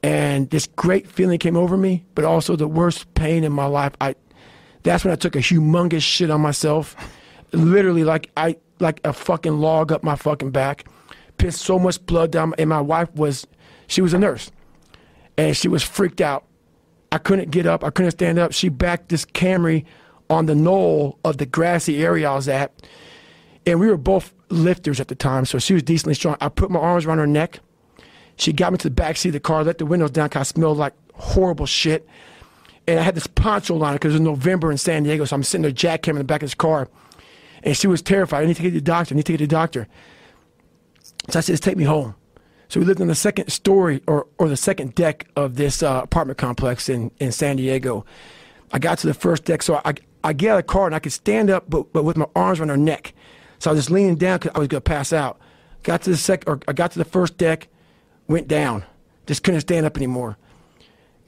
And 0.00 0.48
this 0.50 0.68
great 0.68 1.08
feeling 1.08 1.40
came 1.40 1.56
over 1.56 1.76
me, 1.76 2.04
but 2.14 2.24
also 2.24 2.54
the 2.54 2.68
worst 2.68 3.12
pain 3.14 3.42
in 3.42 3.52
my 3.52 3.66
life. 3.66 3.92
I 4.00 4.14
that's 4.84 5.04
when 5.04 5.12
I 5.12 5.16
took 5.16 5.34
a 5.34 5.40
humongous 5.40 6.02
shit 6.02 6.30
on 6.30 6.40
myself. 6.40 6.94
Literally 7.52 8.04
like 8.04 8.30
I 8.36 8.56
like 8.80 9.00
a 9.04 9.12
fucking 9.12 9.58
log 9.58 9.92
up 9.92 10.02
my 10.02 10.16
fucking 10.16 10.50
back. 10.50 10.86
Pissed 11.38 11.60
so 11.60 11.78
much 11.78 12.04
blood 12.06 12.30
down 12.30 12.54
and 12.58 12.68
my 12.68 12.80
wife 12.80 13.12
was 13.14 13.46
she 13.86 14.00
was 14.02 14.12
a 14.12 14.18
nurse 14.18 14.50
and 15.36 15.56
she 15.56 15.68
was 15.68 15.82
freaked 15.82 16.20
out. 16.20 16.44
I 17.10 17.18
couldn't 17.18 17.50
get 17.50 17.64
up. 17.64 17.84
I 17.84 17.90
couldn't 17.90 18.10
stand 18.10 18.38
up. 18.38 18.52
She 18.52 18.68
backed 18.68 19.08
this 19.08 19.24
Camry 19.24 19.84
on 20.28 20.46
the 20.46 20.54
knoll 20.54 21.18
of 21.24 21.38
the 21.38 21.46
grassy 21.46 22.04
area 22.04 22.30
I 22.30 22.34
was 22.34 22.48
at, 22.48 22.72
and 23.64 23.80
we 23.80 23.88
were 23.88 23.96
both 23.96 24.34
lifters 24.50 25.00
at 25.00 25.08
the 25.08 25.14
time, 25.14 25.46
so 25.46 25.58
she 25.58 25.72
was 25.74 25.82
decently 25.82 26.14
strong. 26.14 26.36
I 26.40 26.48
put 26.50 26.70
my 26.70 26.80
arms 26.80 27.06
around 27.06 27.18
her 27.18 27.26
neck. 27.26 27.60
She 28.36 28.52
got 28.52 28.72
me 28.72 28.78
to 28.78 28.88
the 28.88 28.94
back 28.94 29.16
seat 29.16 29.30
of 29.30 29.32
the 29.34 29.40
car, 29.40 29.64
let 29.64 29.78
the 29.78 29.86
windows 29.86 30.10
down 30.10 30.28
because 30.28 30.40
I 30.40 30.52
smelled 30.52 30.78
like 30.78 30.92
horrible 31.14 31.66
shit. 31.66 32.06
And 32.86 32.98
I 32.98 33.02
had 33.02 33.14
this 33.14 33.26
poncho 33.26 33.82
on 33.82 33.94
because 33.94 34.12
it 34.14 34.18
was 34.18 34.20
November 34.20 34.70
in 34.70 34.78
San 34.78 35.02
Diego, 35.02 35.24
so 35.24 35.36
I'm 35.36 35.42
sitting 35.42 35.62
there 35.62 35.72
jackhammering 35.72 36.10
in 36.10 36.18
the 36.18 36.24
back 36.24 36.42
of 36.42 36.48
this 36.48 36.54
car. 36.54 36.88
And 37.62 37.76
she 37.76 37.86
was 37.86 38.02
terrified. 38.02 38.44
I 38.44 38.46
need 38.46 38.56
to 38.56 38.62
get 38.62 38.70
to 38.70 38.74
the 38.76 38.80
doctor. 38.80 39.14
I 39.14 39.16
need 39.16 39.26
to 39.26 39.32
get 39.32 39.38
to 39.38 39.46
the 39.46 39.50
doctor. 39.50 39.88
So 41.30 41.38
I 41.38 41.42
said, 41.42 41.52
just 41.52 41.62
take 41.62 41.76
me 41.76 41.84
home. 41.84 42.14
So 42.68 42.80
we 42.80 42.86
lived 42.86 43.00
on 43.00 43.06
the 43.06 43.14
second 43.14 43.50
story 43.50 44.02
or, 44.06 44.26
or 44.38 44.48
the 44.48 44.56
second 44.56 44.94
deck 44.94 45.26
of 45.36 45.56
this 45.56 45.82
uh, 45.82 46.00
apartment 46.04 46.38
complex 46.38 46.88
in, 46.88 47.10
in 47.18 47.32
San 47.32 47.56
Diego. 47.56 48.04
I 48.72 48.78
got 48.78 48.98
to 48.98 49.06
the 49.06 49.14
first 49.14 49.44
deck, 49.44 49.62
so 49.62 49.80
I, 49.84 49.94
I 50.22 50.34
get 50.34 50.50
out 50.50 50.58
of 50.58 50.66
the 50.66 50.72
car 50.72 50.86
and 50.86 50.94
I 50.94 50.98
could 50.98 51.12
stand 51.12 51.48
up, 51.48 51.68
but, 51.68 51.92
but 51.92 52.04
with 52.04 52.18
my 52.18 52.26
arms 52.36 52.60
around 52.60 52.68
her 52.68 52.76
neck. 52.76 53.14
So 53.58 53.70
I 53.70 53.72
was 53.72 53.84
just 53.84 53.90
leaning 53.90 54.16
down 54.16 54.38
because 54.38 54.52
I 54.54 54.58
was 54.58 54.68
going 54.68 54.82
to 54.82 54.88
pass 54.88 55.12
out. 55.12 55.40
Got 55.82 56.02
to 56.02 56.10
the 56.10 56.16
sec, 56.16 56.44
or 56.46 56.60
I 56.68 56.72
got 56.72 56.92
to 56.92 56.98
the 56.98 57.04
first 57.04 57.38
deck, 57.38 57.68
went 58.26 58.48
down, 58.48 58.84
just 59.26 59.42
couldn't 59.42 59.60
stand 59.62 59.86
up 59.86 59.96
anymore. 59.96 60.36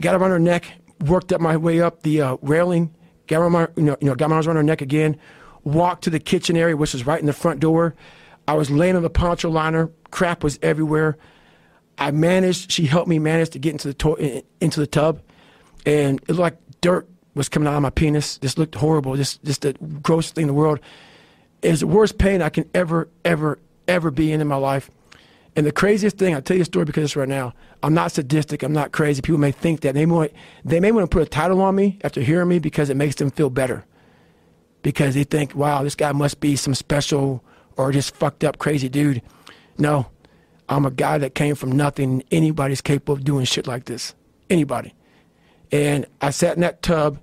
Got 0.01 0.15
around 0.15 0.31
her 0.31 0.39
neck, 0.39 0.71
worked 1.07 1.33
up 1.33 1.41
my 1.41 1.57
way 1.57 1.81
up 1.81 2.03
the 2.03 2.21
uh, 2.21 2.37
railing, 2.43 2.95
got 3.27 3.41
around 3.41 3.53
my, 3.53 3.69
you 3.77 3.85
know, 3.85 3.97
you 4.01 4.09
know, 4.09 4.15
got 4.15 4.29
my 4.29 4.37
arms 4.37 4.47
around 4.47 4.57
her 4.57 4.63
neck 4.63 4.83
again, 4.83 5.19
walked 5.65 6.05
to 6.05 6.11
the 6.11 6.19
kitchen 6.21 6.57
area, 6.57 6.77
which 6.77 6.93
was 6.93 7.07
right 7.07 7.21
in 7.21 7.27
the 7.27 7.33
front 7.33 7.61
door. 7.61 7.95
I 8.49 8.55
was 8.55 8.71
laying 8.71 8.97
on 8.97 9.03
the 9.03 9.11
poncho 9.11 9.51
liner, 9.51 9.91
crap 10.11 10.43
was 10.43 10.59
everywhere. 10.63 11.17
I 11.99 12.11
managed. 12.11 12.73
She 12.73 12.87
helped 12.87 13.09
me 13.09 13.19
manage 13.19 13.51
to 13.51 13.59
get 13.59 13.73
into 13.73 13.89
the 13.89 13.95
to- 13.95 14.43
into 14.61 14.81
the 14.81 14.87
tub, 14.87 15.21
and 15.85 16.19
it 16.23 16.29
looked 16.29 16.41
like 16.41 16.57
dirt 16.81 17.09
was 17.35 17.49
coming 17.49 17.69
out 17.69 17.75
of 17.75 17.83
my 17.83 17.91
penis. 17.91 18.39
This 18.39 18.57
looked 18.57 18.75
horrible. 18.75 19.17
Just 19.17 19.43
just 19.45 19.63
the 19.63 19.75
grossest 20.03 20.35
thing 20.35 20.43
in 20.43 20.49
the 20.49 20.55
world. 20.55 20.81
It 21.63 21.71
was 21.71 21.81
the 21.81 21.87
worst 21.87 22.17
pain 22.17 22.41
I 22.41 22.49
can 22.49 22.69
ever 22.75 23.09
ever 23.25 23.59
ever 23.87 24.11
be 24.11 24.33
in 24.33 24.41
in 24.41 24.49
my 24.49 24.57
life. 24.57 24.91
And 25.57 25.67
the 25.67 25.73
craziest 25.73 26.17
thing, 26.17 26.35
I'll 26.35 26.43
tell 26.43 26.57
you 26.57 26.63
a 26.63 26.65
story 26.65 26.85
because 26.85 27.05
it's 27.05 27.17
right 27.17 27.29
now. 27.29 27.53
I'm 27.83 27.93
not 27.93 28.13
sadistic. 28.13 28.63
I'm 28.63 28.73
not 28.73 28.93
crazy. 28.93 29.21
People 29.21 29.41
may 29.41 29.51
think 29.51 29.81
that. 29.81 29.95
They 29.95 30.07
may, 30.07 30.31
they 30.65 30.79
may 30.79 30.93
want 30.93 31.11
to 31.11 31.15
put 31.15 31.27
a 31.27 31.29
title 31.29 31.61
on 31.61 31.75
me 31.75 31.99
after 32.05 32.21
hearing 32.21 32.49
me 32.49 32.61
because 32.61 32.89
it 32.89 32.97
makes 32.97 33.17
them 33.17 33.31
feel 33.31 33.51
better. 33.51 33.85
Because 34.83 35.15
they 35.15 35.25
think, 35.25 35.55
wow, 35.55 35.83
this 35.83 35.95
guy 35.95 36.13
must 36.13 36.41
be 36.41 36.57
some 36.57 36.75
special 36.75 37.45
or 37.77 37.93
just 37.93 38.15
fucked 38.15 38.45
up 38.45 38.59
crazy 38.59 38.89
dude. 38.89 39.23
No, 39.79 40.07
I'm 40.69 40.87
a 40.87 40.91
guy 40.91 41.19
that 41.19 41.35
came 41.35 41.55
from 41.55 41.73
nothing. 41.73 42.23
Anybody's 42.31 42.81
capable 42.81 43.15
of 43.15 43.25
doing 43.25 43.45
shit 43.45 43.67
like 43.67 43.85
this. 43.85 44.15
Anybody. 44.49 44.95
And 45.73 46.07
I 46.21 46.31
sat 46.31 46.57
in 46.57 46.61
that 46.63 46.83
tub. 46.83 47.19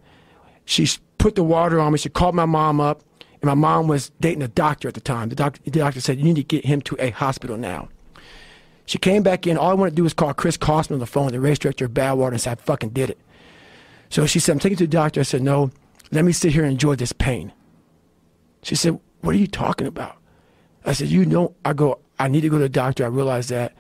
She 0.66 0.88
put 1.18 1.36
the 1.36 1.44
water 1.44 1.80
on 1.80 1.94
me. 1.94 1.98
She 1.98 2.10
called 2.10 2.36
my 2.36 2.46
mom 2.46 2.80
up. 2.80 3.04
And 3.42 3.44
my 3.44 3.54
mom 3.54 3.88
was 3.88 4.12
dating 4.20 4.42
a 4.42 4.48
doctor 4.48 4.88
at 4.88 4.96
the 4.96 5.02
time. 5.02 5.30
The 5.30 5.36
doctor, 5.36 5.62
the 5.64 5.72
doctor 5.72 6.02
said, 6.02 6.18
You 6.18 6.24
need 6.24 6.38
to 6.38 6.44
get 6.44 6.66
him 6.66 6.82
to 6.82 6.96
a 7.00 7.12
hospital 7.12 7.56
now. 7.56 7.90
She 8.86 8.98
came 8.98 9.22
back 9.22 9.46
in. 9.46 9.58
All 9.58 9.70
I 9.70 9.74
wanted 9.74 9.92
to 9.92 9.96
do 9.98 10.04
was 10.04 10.14
call 10.14 10.34
Chris 10.34 10.58
Kostman 10.58 10.94
on 10.94 11.00
the 11.00 11.06
phone, 11.06 11.32
the 11.32 11.40
race 11.40 11.60
director 11.60 11.86
of 11.86 11.92
Badwater, 11.92 12.32
and 12.32 12.42
say, 12.42 12.52
I 12.52 12.56
fucking 12.56 12.90
did 12.90 13.10
it. 13.10 13.20
So 14.10 14.26
she 14.26 14.40
said, 14.40 14.54
I'm 14.54 14.60
taking 14.60 14.72
you 14.72 14.78
to 14.78 14.84
the 14.86 14.92
doctor. 14.92 15.20
I 15.20 15.24
said, 15.24 15.44
No, 15.44 15.72
let 16.12 16.26
me 16.26 16.32
sit 16.32 16.54
here 16.54 16.64
and 16.64 16.72
enjoy 16.72 16.96
this 16.96 17.14
pain. 17.14 17.54
She 18.62 18.76
said, 18.76 19.00
What 19.22 19.36
are 19.36 19.40
you 19.40 19.48
talking 19.48 19.88
about? 19.88 20.18
I 20.86 20.94
said, 20.94 21.10
You 21.10 21.26
know, 21.26 21.56
I 21.66 21.74
go, 21.74 22.00
I 22.20 22.28
need 22.28 22.42
to 22.42 22.50
go 22.50 22.58
to 22.58 22.64
the 22.64 22.70
doctor. 22.70 23.04
I 23.04 23.08
realized 23.08 23.50
that. 23.50 23.74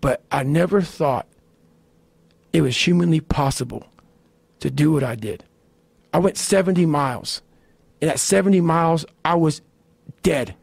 But 0.00 0.22
I 0.32 0.42
never 0.42 0.80
thought 0.80 1.26
it 2.52 2.62
was 2.62 2.76
humanly 2.86 3.20
possible 3.20 3.86
to 4.60 4.70
do 4.70 4.92
what 4.92 5.04
I 5.04 5.14
did. 5.14 5.44
I 6.12 6.18
went 6.18 6.36
70 6.36 6.86
miles. 6.86 7.42
And 8.00 8.10
at 8.10 8.18
70 8.18 8.60
miles, 8.62 9.04
I 9.24 9.34
was 9.34 9.60
dead. 10.22 10.54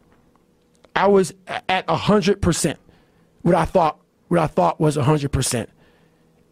I 0.96 1.08
was 1.08 1.34
at 1.48 1.86
100%. 1.88 2.76
What 3.44 3.56
I 3.56 3.66
thought, 3.66 4.00
what 4.28 4.40
I 4.40 4.48
thought 4.48 4.80
was 4.80 4.98
100%. 4.98 5.68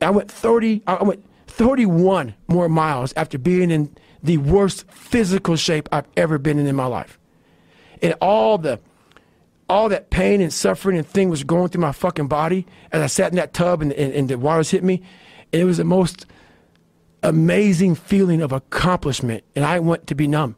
I 0.02 0.10
went 0.12 0.30
30, 0.30 0.84
I 0.86 1.04
went 1.04 1.24
31 1.48 2.36
more 2.48 2.70
miles 2.70 3.14
after 3.16 3.40
being 3.40 3.72
in 3.72 3.96
the 4.26 4.38
worst 4.38 4.90
physical 4.92 5.56
shape 5.56 5.88
I've 5.92 6.08
ever 6.18 6.38
been 6.38 6.60
in 6.60 6.68
in 6.68 6.76
my 6.76 6.86
life. 6.86 7.20
And 8.02 8.14
all 8.22 8.58
the 8.58 8.80
all 9.68 9.90
that 9.90 10.10
pain 10.12 10.42
and 10.42 10.54
suffering 10.54 10.98
and 10.98 11.08
thing 11.08 11.30
was 11.30 11.44
going 11.44 11.70
through 11.70 11.82
my 11.82 11.92
fucking 11.92 12.28
body 12.28 12.68
as 12.92 13.02
I 13.02 13.08
sat 13.08 13.32
in 13.32 13.38
that 13.38 13.54
tub 13.54 13.82
and, 13.82 13.92
and, 13.94 14.14
and 14.14 14.30
the 14.30 14.38
waters 14.38 14.70
hit 14.70 14.84
me. 14.84 15.02
And 15.52 15.62
it 15.62 15.66
was 15.66 15.78
the 15.78 15.84
most 15.84 16.28
amazing 17.24 17.96
feeling 17.96 18.44
of 18.44 18.52
accomplishment. 18.52 19.44
And 19.56 19.66
I 19.66 19.80
want 19.80 20.06
to 20.08 20.16
be 20.16 20.28
numb. 20.28 20.56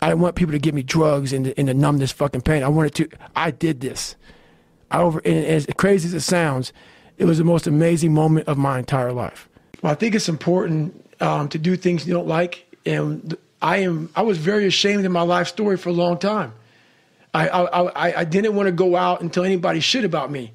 I 0.00 0.08
didn't 0.10 0.20
want 0.20 0.36
people 0.36 0.52
to 0.52 0.58
give 0.60 0.74
me 0.74 0.84
drugs 0.84 1.32
and 1.32 1.46
to, 1.46 1.58
and 1.58 1.66
to 1.66 1.74
numb 1.74 1.98
this 1.98 2.12
fucking 2.12 2.42
pain. 2.42 2.62
I 2.62 2.68
wanted 2.68 2.94
to, 2.96 3.08
I 3.34 3.50
did 3.50 3.80
this. 3.80 4.14
I 4.90 5.00
over, 5.00 5.20
and 5.24 5.44
as 5.44 5.66
crazy 5.76 6.06
as 6.06 6.14
it 6.14 6.20
sounds, 6.20 6.72
it 7.16 7.24
was 7.24 7.38
the 7.38 7.44
most 7.44 7.66
amazing 7.66 8.14
moment 8.14 8.46
of 8.46 8.56
my 8.56 8.78
entire 8.78 9.12
life. 9.12 9.48
Well, 9.82 9.92
I 9.92 9.94
think 9.94 10.14
it's 10.14 10.28
important 10.28 11.06
um, 11.20 11.48
to 11.50 11.58
do 11.58 11.76
things 11.76 12.06
you 12.06 12.14
don't 12.14 12.28
like. 12.28 12.66
And 12.84 13.36
I 13.60 13.78
am, 13.78 14.10
I 14.14 14.22
was 14.22 14.38
very 14.38 14.66
ashamed 14.66 15.04
of 15.04 15.12
my 15.12 15.22
life 15.22 15.48
story 15.48 15.76
for 15.76 15.88
a 15.88 15.92
long 15.92 16.18
time. 16.18 16.52
I, 17.34 17.48
I, 17.48 18.20
I, 18.20 18.24
didn't 18.24 18.54
want 18.54 18.66
to 18.66 18.72
go 18.72 18.96
out 18.96 19.20
and 19.20 19.30
tell 19.30 19.44
anybody 19.44 19.80
shit 19.80 20.04
about 20.04 20.30
me. 20.30 20.52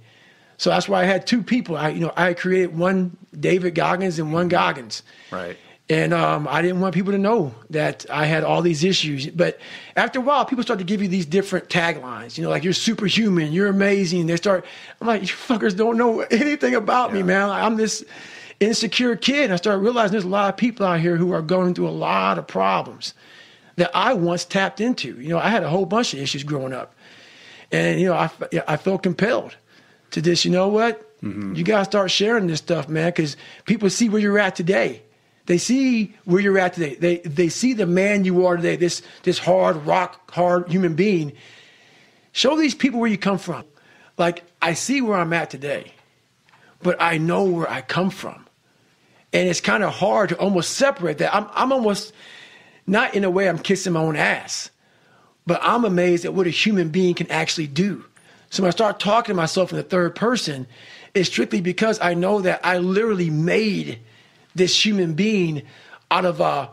So 0.58 0.72
that's 0.72 0.90
why 0.90 1.02
I 1.02 1.06
had 1.06 1.28
two 1.28 1.44
people. 1.44 1.78
I, 1.78 1.90
you 1.90 2.00
know, 2.00 2.14
I 2.16 2.34
created 2.34 2.76
one 2.76 3.18
David 3.40 3.76
Goggins 3.76 4.18
and 4.18 4.34
one 4.34 4.48
Goggins. 4.48 5.04
Right. 5.32 5.58
And 5.90 6.14
um, 6.14 6.48
I 6.48 6.62
didn't 6.62 6.80
want 6.80 6.96
people 6.96 7.12
to 7.12 7.18
know 7.18 7.54
that 7.70 8.06
I 8.10 8.26
had 8.26 8.44
all 8.44 8.62
these 8.62 8.84
issues. 8.84 9.28
But 9.28 9.60
after 9.96 10.20
a 10.20 10.22
while, 10.22 10.46
people 10.46 10.64
start 10.64 10.80
to 10.80 10.86
give 10.86 11.02
you 11.02 11.08
these 11.08 11.26
different 11.26 11.68
taglines. 11.68 12.38
You 12.38 12.44
know, 12.44 12.50
like 12.50 12.64
you're 12.64 12.74
superhuman, 12.74 13.52
you're 13.52 13.68
amazing. 13.68 14.28
They 14.28 14.38
start. 14.38 14.66
I'm 15.02 15.08
like, 15.08 15.22
you 15.22 15.28
fuckers 15.28 15.76
don't 15.76 15.98
know 15.98 16.22
anything 16.22 16.76
about 16.76 17.10
yeah. 17.10 17.18
me, 17.18 17.24
man. 17.24 17.50
I'm 17.50 17.76
this 17.76 18.06
insecure 18.62 19.18
kid. 19.18 19.46
And 19.46 19.54
I 19.54 19.58
started 19.58 19.80
realizing 19.80 20.14
there's 20.14 20.24
a 20.24 20.30
lot 20.30 20.50
of 20.50 20.56
people 20.56 20.86
out 20.86 21.02
here 21.02 21.18
who 21.18 21.34
are 21.34 21.42
going 21.42 21.74
through 21.74 21.90
a 21.90 21.92
lot 21.92 22.38
of 22.38 22.48
problems 22.48 23.14
that 23.76 23.92
I 23.94 24.14
once 24.14 24.46
tapped 24.46 24.80
into. 24.80 25.20
You 25.20 25.30
know, 25.30 25.40
I 25.40 25.50
had 25.50 25.64
a 25.64 25.70
whole 25.70 25.86
bunch 25.86 26.14
of 26.14 26.20
issues 26.20 26.44
growing 26.44 26.72
up. 26.72 26.94
And, 27.72 28.00
you 28.00 28.08
know, 28.08 28.14
I, 28.14 28.30
I 28.68 28.78
felt 28.78 29.04
compelled 29.04 29.56
to 30.12 30.22
this, 30.22 30.46
you 30.46 30.52
know 30.52 30.68
what? 30.68 31.08
Mm-hmm. 31.22 31.56
You 31.56 31.64
got 31.64 31.80
to 31.80 31.86
start 31.86 32.12
sharing 32.12 32.48
this 32.48 32.60
stuff, 32.60 32.90
man, 32.90 33.10
because 33.10 33.38
people 33.66 33.90
see 33.90 34.10
where 34.10 34.22
you're 34.22 34.40
at 34.40 34.56
today. 34.56 35.02
They 35.46 35.58
see 35.58 36.14
where 36.26 36.42
you're 36.42 36.60
at 36.60 36.74
today. 36.74 36.96
They, 36.96 37.18
they 37.20 37.50
see 37.50 37.74
the 37.74 37.86
man 37.86 38.26
you 38.26 38.46
are 38.46 38.56
today, 38.58 38.76
this, 38.76 39.02
this 39.24 39.40
hard, 39.40 39.78
rock 39.86 40.32
hard 40.32 40.70
human 40.70 40.96
being. 40.96 41.34
Show 42.32 42.58
these 42.58 42.76
people 42.76 43.00
where 43.00 43.10
you 43.10 43.18
come 43.18 43.38
from. 43.38 43.64
like 44.18 44.44
I 44.62 44.74
see 44.74 45.02
where 45.02 45.18
I'm 45.18 45.34
at 45.34 45.50
today, 45.50 45.94
but 46.82 47.02
I 47.02 47.18
know 47.18 47.44
where 47.44 47.70
I 47.70 47.82
come 47.82 48.10
from. 48.10 48.46
And 49.34 49.48
it's 49.48 49.62
kind 49.62 49.84
of 49.84 49.94
hard 49.94 50.30
to 50.30 50.36
almost 50.38 50.72
separate 50.72 51.20
that. 51.20 51.34
I'm, 51.34 51.48
I'm 51.54 51.72
almost 51.72 52.14
not 52.86 53.16
in 53.16 53.24
a 53.24 53.30
way 53.30 53.48
I'm 53.48 53.60
kissing 53.60 53.94
my 53.94 54.02
own 54.02 54.16
ass, 54.16 54.70
but 55.46 55.60
I'm 55.64 55.86
amazed 55.86 56.26
at 56.26 56.34
what 56.34 56.48
a 56.48 56.50
human 56.50 56.90
being 56.90 57.16
can 57.16 57.32
actually 57.32 57.68
do. 57.68 58.04
So 58.50 58.64
when 58.64 58.68
I 58.68 58.72
start 58.72 59.00
talking 59.00 59.34
to 59.34 59.38
myself 59.38 59.72
in 59.72 59.78
the 59.78 59.84
third 59.84 60.16
person, 60.16 60.68
it's 61.14 61.30
strictly 61.30 61.62
because 61.62 62.00
I 62.02 62.14
know 62.14 62.42
that 62.42 62.60
I 62.66 62.80
literally 62.80 63.30
made 63.30 64.00
this 64.56 64.86
human 64.86 65.14
being 65.14 65.64
out 66.10 66.26
of 66.26 66.42
uh, 66.42 66.68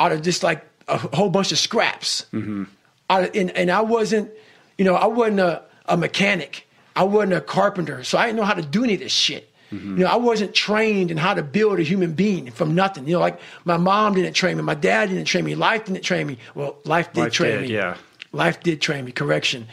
out 0.00 0.12
of 0.12 0.22
just 0.22 0.42
like 0.42 0.64
a 0.88 0.96
whole 0.96 1.28
bunch 1.28 1.52
of 1.52 1.58
scraps. 1.58 2.26
Mm-hmm. 2.32 2.64
Of, 3.10 3.30
and, 3.34 3.50
and 3.50 3.70
I 3.70 3.82
wasn't, 3.82 4.30
you 4.78 4.84
know, 4.84 4.94
I 4.94 5.06
wasn't 5.06 5.40
a, 5.40 5.62
a 5.86 5.96
mechanic. 5.96 6.66
I 6.94 7.04
wasn't 7.04 7.34
a 7.34 7.40
carpenter, 7.42 8.02
so 8.04 8.16
I 8.16 8.26
didn't 8.26 8.38
know 8.38 8.44
how 8.44 8.54
to 8.54 8.62
do 8.62 8.82
any 8.82 8.94
of 8.94 9.00
this 9.00 9.12
shit. 9.12 9.52
Mm-hmm. 9.72 9.98
You 9.98 10.04
know, 10.04 10.10
I 10.10 10.16
wasn't 10.16 10.54
trained 10.54 11.10
in 11.10 11.16
how 11.16 11.34
to 11.34 11.42
build 11.42 11.78
a 11.78 11.82
human 11.82 12.12
being 12.12 12.50
from 12.50 12.74
nothing. 12.74 13.06
You 13.06 13.14
know, 13.14 13.20
like 13.20 13.40
my 13.64 13.76
mom 13.76 14.14
didn't 14.14 14.34
train 14.34 14.56
me, 14.56 14.62
my 14.62 14.74
dad 14.74 15.08
didn't 15.08 15.24
train 15.24 15.44
me, 15.44 15.54
life 15.54 15.84
didn't 15.86 16.02
train 16.02 16.26
me. 16.26 16.38
Well, 16.54 16.76
life 16.84 17.12
did 17.12 17.20
life 17.22 17.32
train 17.32 17.52
did, 17.52 17.68
me. 17.68 17.74
Yeah, 17.74 17.96
life 18.32 18.62
did 18.62 18.80
train 18.80 19.04
me. 19.04 19.12
Correction. 19.12 19.66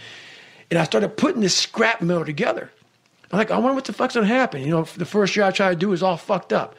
And 0.72 0.80
I 0.80 0.86
started 0.86 1.18
putting 1.18 1.42
this 1.42 1.56
scrap 1.56 2.02
metal 2.02 2.26
together. 2.26 2.72
I'm 3.32 3.38
like, 3.38 3.52
I 3.52 3.58
wonder 3.58 3.76
what 3.76 3.86
the 3.86 3.94
fuck's 3.94 4.16
gonna 4.16 4.28
happen. 4.28 4.62
You 4.62 4.70
know, 4.70 4.84
the 4.84 5.06
first 5.06 5.36
year 5.36 5.46
I 5.46 5.52
tried 5.52 5.72
to 5.72 5.76
do 5.76 5.94
is 5.94 6.02
all 6.02 6.18
fucked 6.18 6.54
up. 6.54 6.76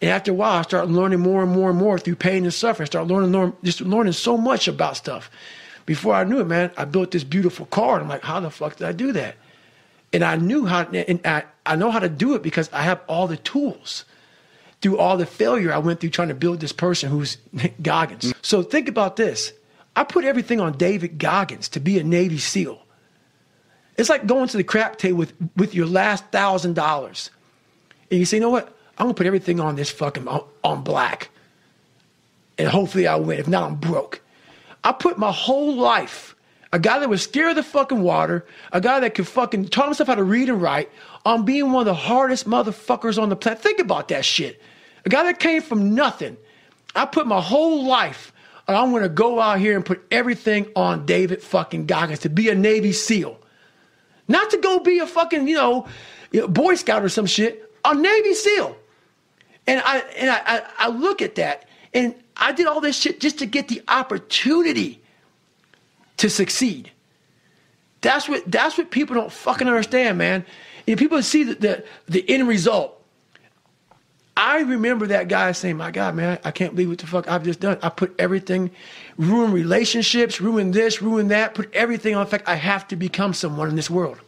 And 0.00 0.10
after 0.10 0.30
a 0.30 0.34
while, 0.34 0.58
I 0.58 0.62
started 0.62 0.92
learning 0.92 1.20
more 1.20 1.42
and 1.42 1.50
more 1.50 1.70
and 1.70 1.78
more 1.78 1.98
through 1.98 2.16
pain 2.16 2.44
and 2.44 2.54
suffering. 2.54 2.84
I 2.84 2.86
started 2.86 3.12
learning, 3.12 3.32
learning, 3.32 3.56
just 3.64 3.80
learning 3.80 4.12
so 4.12 4.36
much 4.36 4.68
about 4.68 4.96
stuff. 4.96 5.30
Before 5.86 6.14
I 6.14 6.24
knew 6.24 6.40
it, 6.40 6.46
man, 6.46 6.70
I 6.76 6.84
built 6.84 7.10
this 7.10 7.24
beautiful 7.24 7.66
car. 7.66 7.94
And 7.94 8.04
I'm 8.04 8.08
like, 8.08 8.22
how 8.22 8.38
the 8.40 8.50
fuck 8.50 8.76
did 8.76 8.86
I 8.86 8.92
do 8.92 9.12
that? 9.12 9.36
And 10.12 10.24
I 10.24 10.36
knew 10.36 10.64
how, 10.66 10.82
and 10.82 11.20
I, 11.26 11.44
I 11.66 11.76
know 11.76 11.90
how 11.90 11.98
to 11.98 12.08
do 12.08 12.34
it 12.34 12.42
because 12.42 12.70
I 12.72 12.82
have 12.82 13.00
all 13.08 13.26
the 13.26 13.36
tools. 13.36 14.04
Through 14.80 14.98
all 14.98 15.16
the 15.16 15.26
failure 15.26 15.72
I 15.72 15.78
went 15.78 15.98
through 15.98 16.10
trying 16.10 16.28
to 16.28 16.34
build 16.34 16.60
this 16.60 16.72
person 16.72 17.10
who's 17.10 17.36
Goggins. 17.82 18.32
So 18.42 18.62
think 18.62 18.88
about 18.88 19.16
this. 19.16 19.52
I 19.96 20.04
put 20.04 20.24
everything 20.24 20.60
on 20.60 20.78
David 20.78 21.18
Goggins 21.18 21.68
to 21.70 21.80
be 21.80 21.98
a 21.98 22.04
Navy 22.04 22.38
SEAL. 22.38 22.80
It's 23.96 24.08
like 24.08 24.26
going 24.26 24.46
to 24.46 24.56
the 24.56 24.62
crap 24.62 24.96
table 24.96 25.18
with, 25.18 25.32
with 25.56 25.74
your 25.74 25.86
last 25.86 26.24
thousand 26.26 26.74
dollars. 26.74 27.30
And 28.10 28.20
you 28.20 28.24
say, 28.24 28.36
you 28.36 28.40
know 28.40 28.50
what? 28.50 28.68
I'm 28.96 29.06
gonna 29.06 29.14
put 29.14 29.26
everything 29.26 29.58
on 29.58 29.74
this 29.74 29.90
fucking 29.90 30.28
on, 30.28 30.44
on 30.62 30.82
black. 30.84 31.30
And 32.56 32.68
hopefully 32.68 33.08
I 33.08 33.16
win. 33.16 33.40
If 33.40 33.48
not, 33.48 33.64
I'm 33.64 33.74
broke. 33.76 34.20
I 34.84 34.92
put 34.92 35.18
my 35.18 35.32
whole 35.32 35.74
life, 35.74 36.36
a 36.72 36.78
guy 36.78 36.98
that 36.98 37.08
was 37.08 37.22
scared 37.22 37.50
of 37.50 37.56
the 37.56 37.62
fucking 37.62 38.02
water, 38.02 38.46
a 38.72 38.80
guy 38.80 39.00
that 39.00 39.14
could 39.14 39.26
fucking 39.26 39.68
taught 39.68 39.86
himself 39.86 40.08
how 40.08 40.14
to 40.14 40.22
read 40.22 40.48
and 40.48 40.60
write, 40.60 40.90
on 41.24 41.44
being 41.44 41.72
one 41.72 41.82
of 41.82 41.86
the 41.86 41.94
hardest 41.94 42.48
motherfuckers 42.48 43.20
on 43.20 43.28
the 43.28 43.36
planet. 43.36 43.60
Think 43.60 43.78
about 43.80 44.08
that 44.08 44.24
shit. 44.24 44.60
A 45.04 45.08
guy 45.08 45.24
that 45.24 45.38
came 45.38 45.62
from 45.62 45.94
nothing. 45.94 46.36
I 46.94 47.06
put 47.06 47.26
my 47.26 47.40
whole 47.40 47.84
life 47.84 48.32
and 48.66 48.76
I'm 48.76 48.92
gonna 48.92 49.08
go 49.08 49.40
out 49.40 49.58
here 49.58 49.74
and 49.76 49.84
put 49.84 50.04
everything 50.10 50.70
on 50.76 51.06
David 51.06 51.42
fucking 51.42 51.86
Goggins 51.86 52.20
to 52.20 52.28
be 52.28 52.50
a 52.50 52.54
Navy 52.54 52.92
SEAL. 52.92 53.38
Not 54.26 54.50
to 54.50 54.58
go 54.58 54.78
be 54.78 54.98
a 54.98 55.06
fucking, 55.06 55.48
you 55.48 55.54
know, 55.54 55.86
Boy 56.48 56.74
Scout 56.74 57.02
or 57.02 57.08
some 57.08 57.24
shit, 57.24 57.72
a 57.84 57.94
Navy 57.94 58.34
SEAL. 58.34 58.76
And 59.66 59.82
I 59.84 59.98
and 60.16 60.30
I, 60.30 60.42
I, 60.44 60.62
I 60.78 60.88
look 60.88 61.22
at 61.22 61.36
that 61.36 61.66
and 61.94 62.14
I 62.36 62.52
did 62.52 62.66
all 62.66 62.80
this 62.80 62.98
shit 62.98 63.20
just 63.20 63.38
to 63.38 63.46
get 63.46 63.68
the 63.68 63.82
opportunity 63.88 65.02
to 66.18 66.30
succeed. 66.30 66.90
That's 68.00 68.28
what 68.28 68.48
that's 68.50 68.78
what 68.78 68.90
people 68.90 69.14
don't 69.14 69.32
fucking 69.32 69.66
understand, 69.66 70.18
man. 70.18 70.44
And 70.86 70.98
people 70.98 71.20
see 71.22 71.44
the, 71.44 71.54
the, 71.54 71.84
the 72.06 72.30
end 72.30 72.46
result. 72.46 72.94
I 74.36 74.60
remember 74.60 75.08
that 75.08 75.26
guy 75.26 75.50
saying, 75.50 75.76
"My 75.76 75.90
God, 75.90 76.14
man, 76.14 76.38
I 76.44 76.52
can't 76.52 76.74
believe 76.74 76.90
what 76.90 76.98
the 76.98 77.08
fuck 77.08 77.28
I've 77.28 77.42
just 77.42 77.58
done. 77.58 77.76
I 77.82 77.88
put 77.88 78.14
everything, 78.20 78.70
ruin 79.16 79.50
relationships, 79.50 80.40
ruin 80.40 80.70
this, 80.70 81.02
ruin 81.02 81.28
that, 81.28 81.54
put 81.54 81.74
everything 81.74 82.14
on. 82.14 82.22
In 82.22 82.28
fact, 82.28 82.48
I 82.48 82.54
have 82.54 82.86
to 82.88 82.96
become 82.96 83.34
someone 83.34 83.68
in 83.68 83.74
this 83.74 83.90
world, 83.90 84.18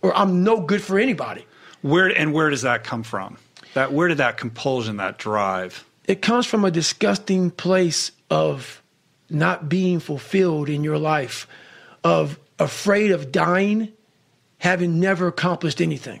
or 0.00 0.16
I'm 0.16 0.42
no 0.42 0.60
good 0.60 0.82
for 0.82 0.98
anybody." 0.98 1.44
Where 1.82 2.08
and 2.08 2.32
where 2.32 2.48
does 2.50 2.62
that 2.62 2.82
come 2.82 3.02
from? 3.02 3.36
That 3.74 3.92
where 3.92 4.08
did 4.08 4.18
that 4.18 4.38
compulsion, 4.38 4.96
that 4.96 5.18
drive? 5.18 5.84
It 6.06 6.22
comes 6.22 6.46
from 6.46 6.64
a 6.64 6.70
disgusting 6.70 7.50
place 7.50 8.10
of 8.30 8.82
not 9.30 9.68
being 9.68 10.00
fulfilled 10.00 10.68
in 10.68 10.84
your 10.84 10.98
life, 10.98 11.46
of 12.04 12.38
afraid 12.58 13.10
of 13.10 13.30
dying, 13.32 13.92
having 14.58 15.00
never 15.00 15.26
accomplished 15.28 15.80
anything. 15.80 16.20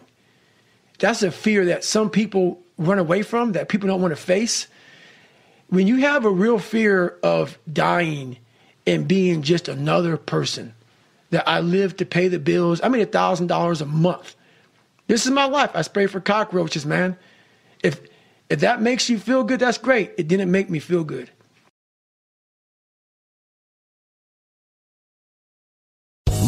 That's 0.98 1.22
a 1.22 1.30
fear 1.30 1.66
that 1.66 1.84
some 1.84 2.10
people 2.10 2.60
run 2.76 2.98
away 2.98 3.22
from, 3.22 3.52
that 3.52 3.68
people 3.68 3.88
don't 3.88 4.02
want 4.02 4.12
to 4.12 4.20
face. 4.20 4.66
When 5.68 5.86
you 5.86 5.96
have 5.96 6.24
a 6.24 6.30
real 6.30 6.58
fear 6.58 7.18
of 7.22 7.58
dying 7.70 8.38
and 8.86 9.06
being 9.06 9.42
just 9.42 9.68
another 9.68 10.16
person, 10.16 10.74
that 11.30 11.48
I 11.48 11.60
live 11.60 11.96
to 11.98 12.06
pay 12.06 12.28
the 12.28 12.38
bills, 12.38 12.80
I 12.82 12.88
made 12.88 13.06
$1,000 13.10 13.80
a 13.80 13.84
month. 13.84 14.34
This 15.06 15.26
is 15.26 15.32
my 15.32 15.44
life. 15.44 15.70
I 15.74 15.82
spray 15.82 16.06
for 16.06 16.20
cockroaches, 16.20 16.86
man. 16.86 17.16
If 17.82 18.00
if 18.50 18.60
that 18.60 18.80
makes 18.80 19.10
you 19.10 19.18
feel 19.18 19.44
good, 19.44 19.60
that's 19.60 19.76
great. 19.78 20.12
It 20.16 20.26
didn't 20.26 20.50
make 20.50 20.70
me 20.70 20.78
feel 20.78 21.04
good. 21.04 21.30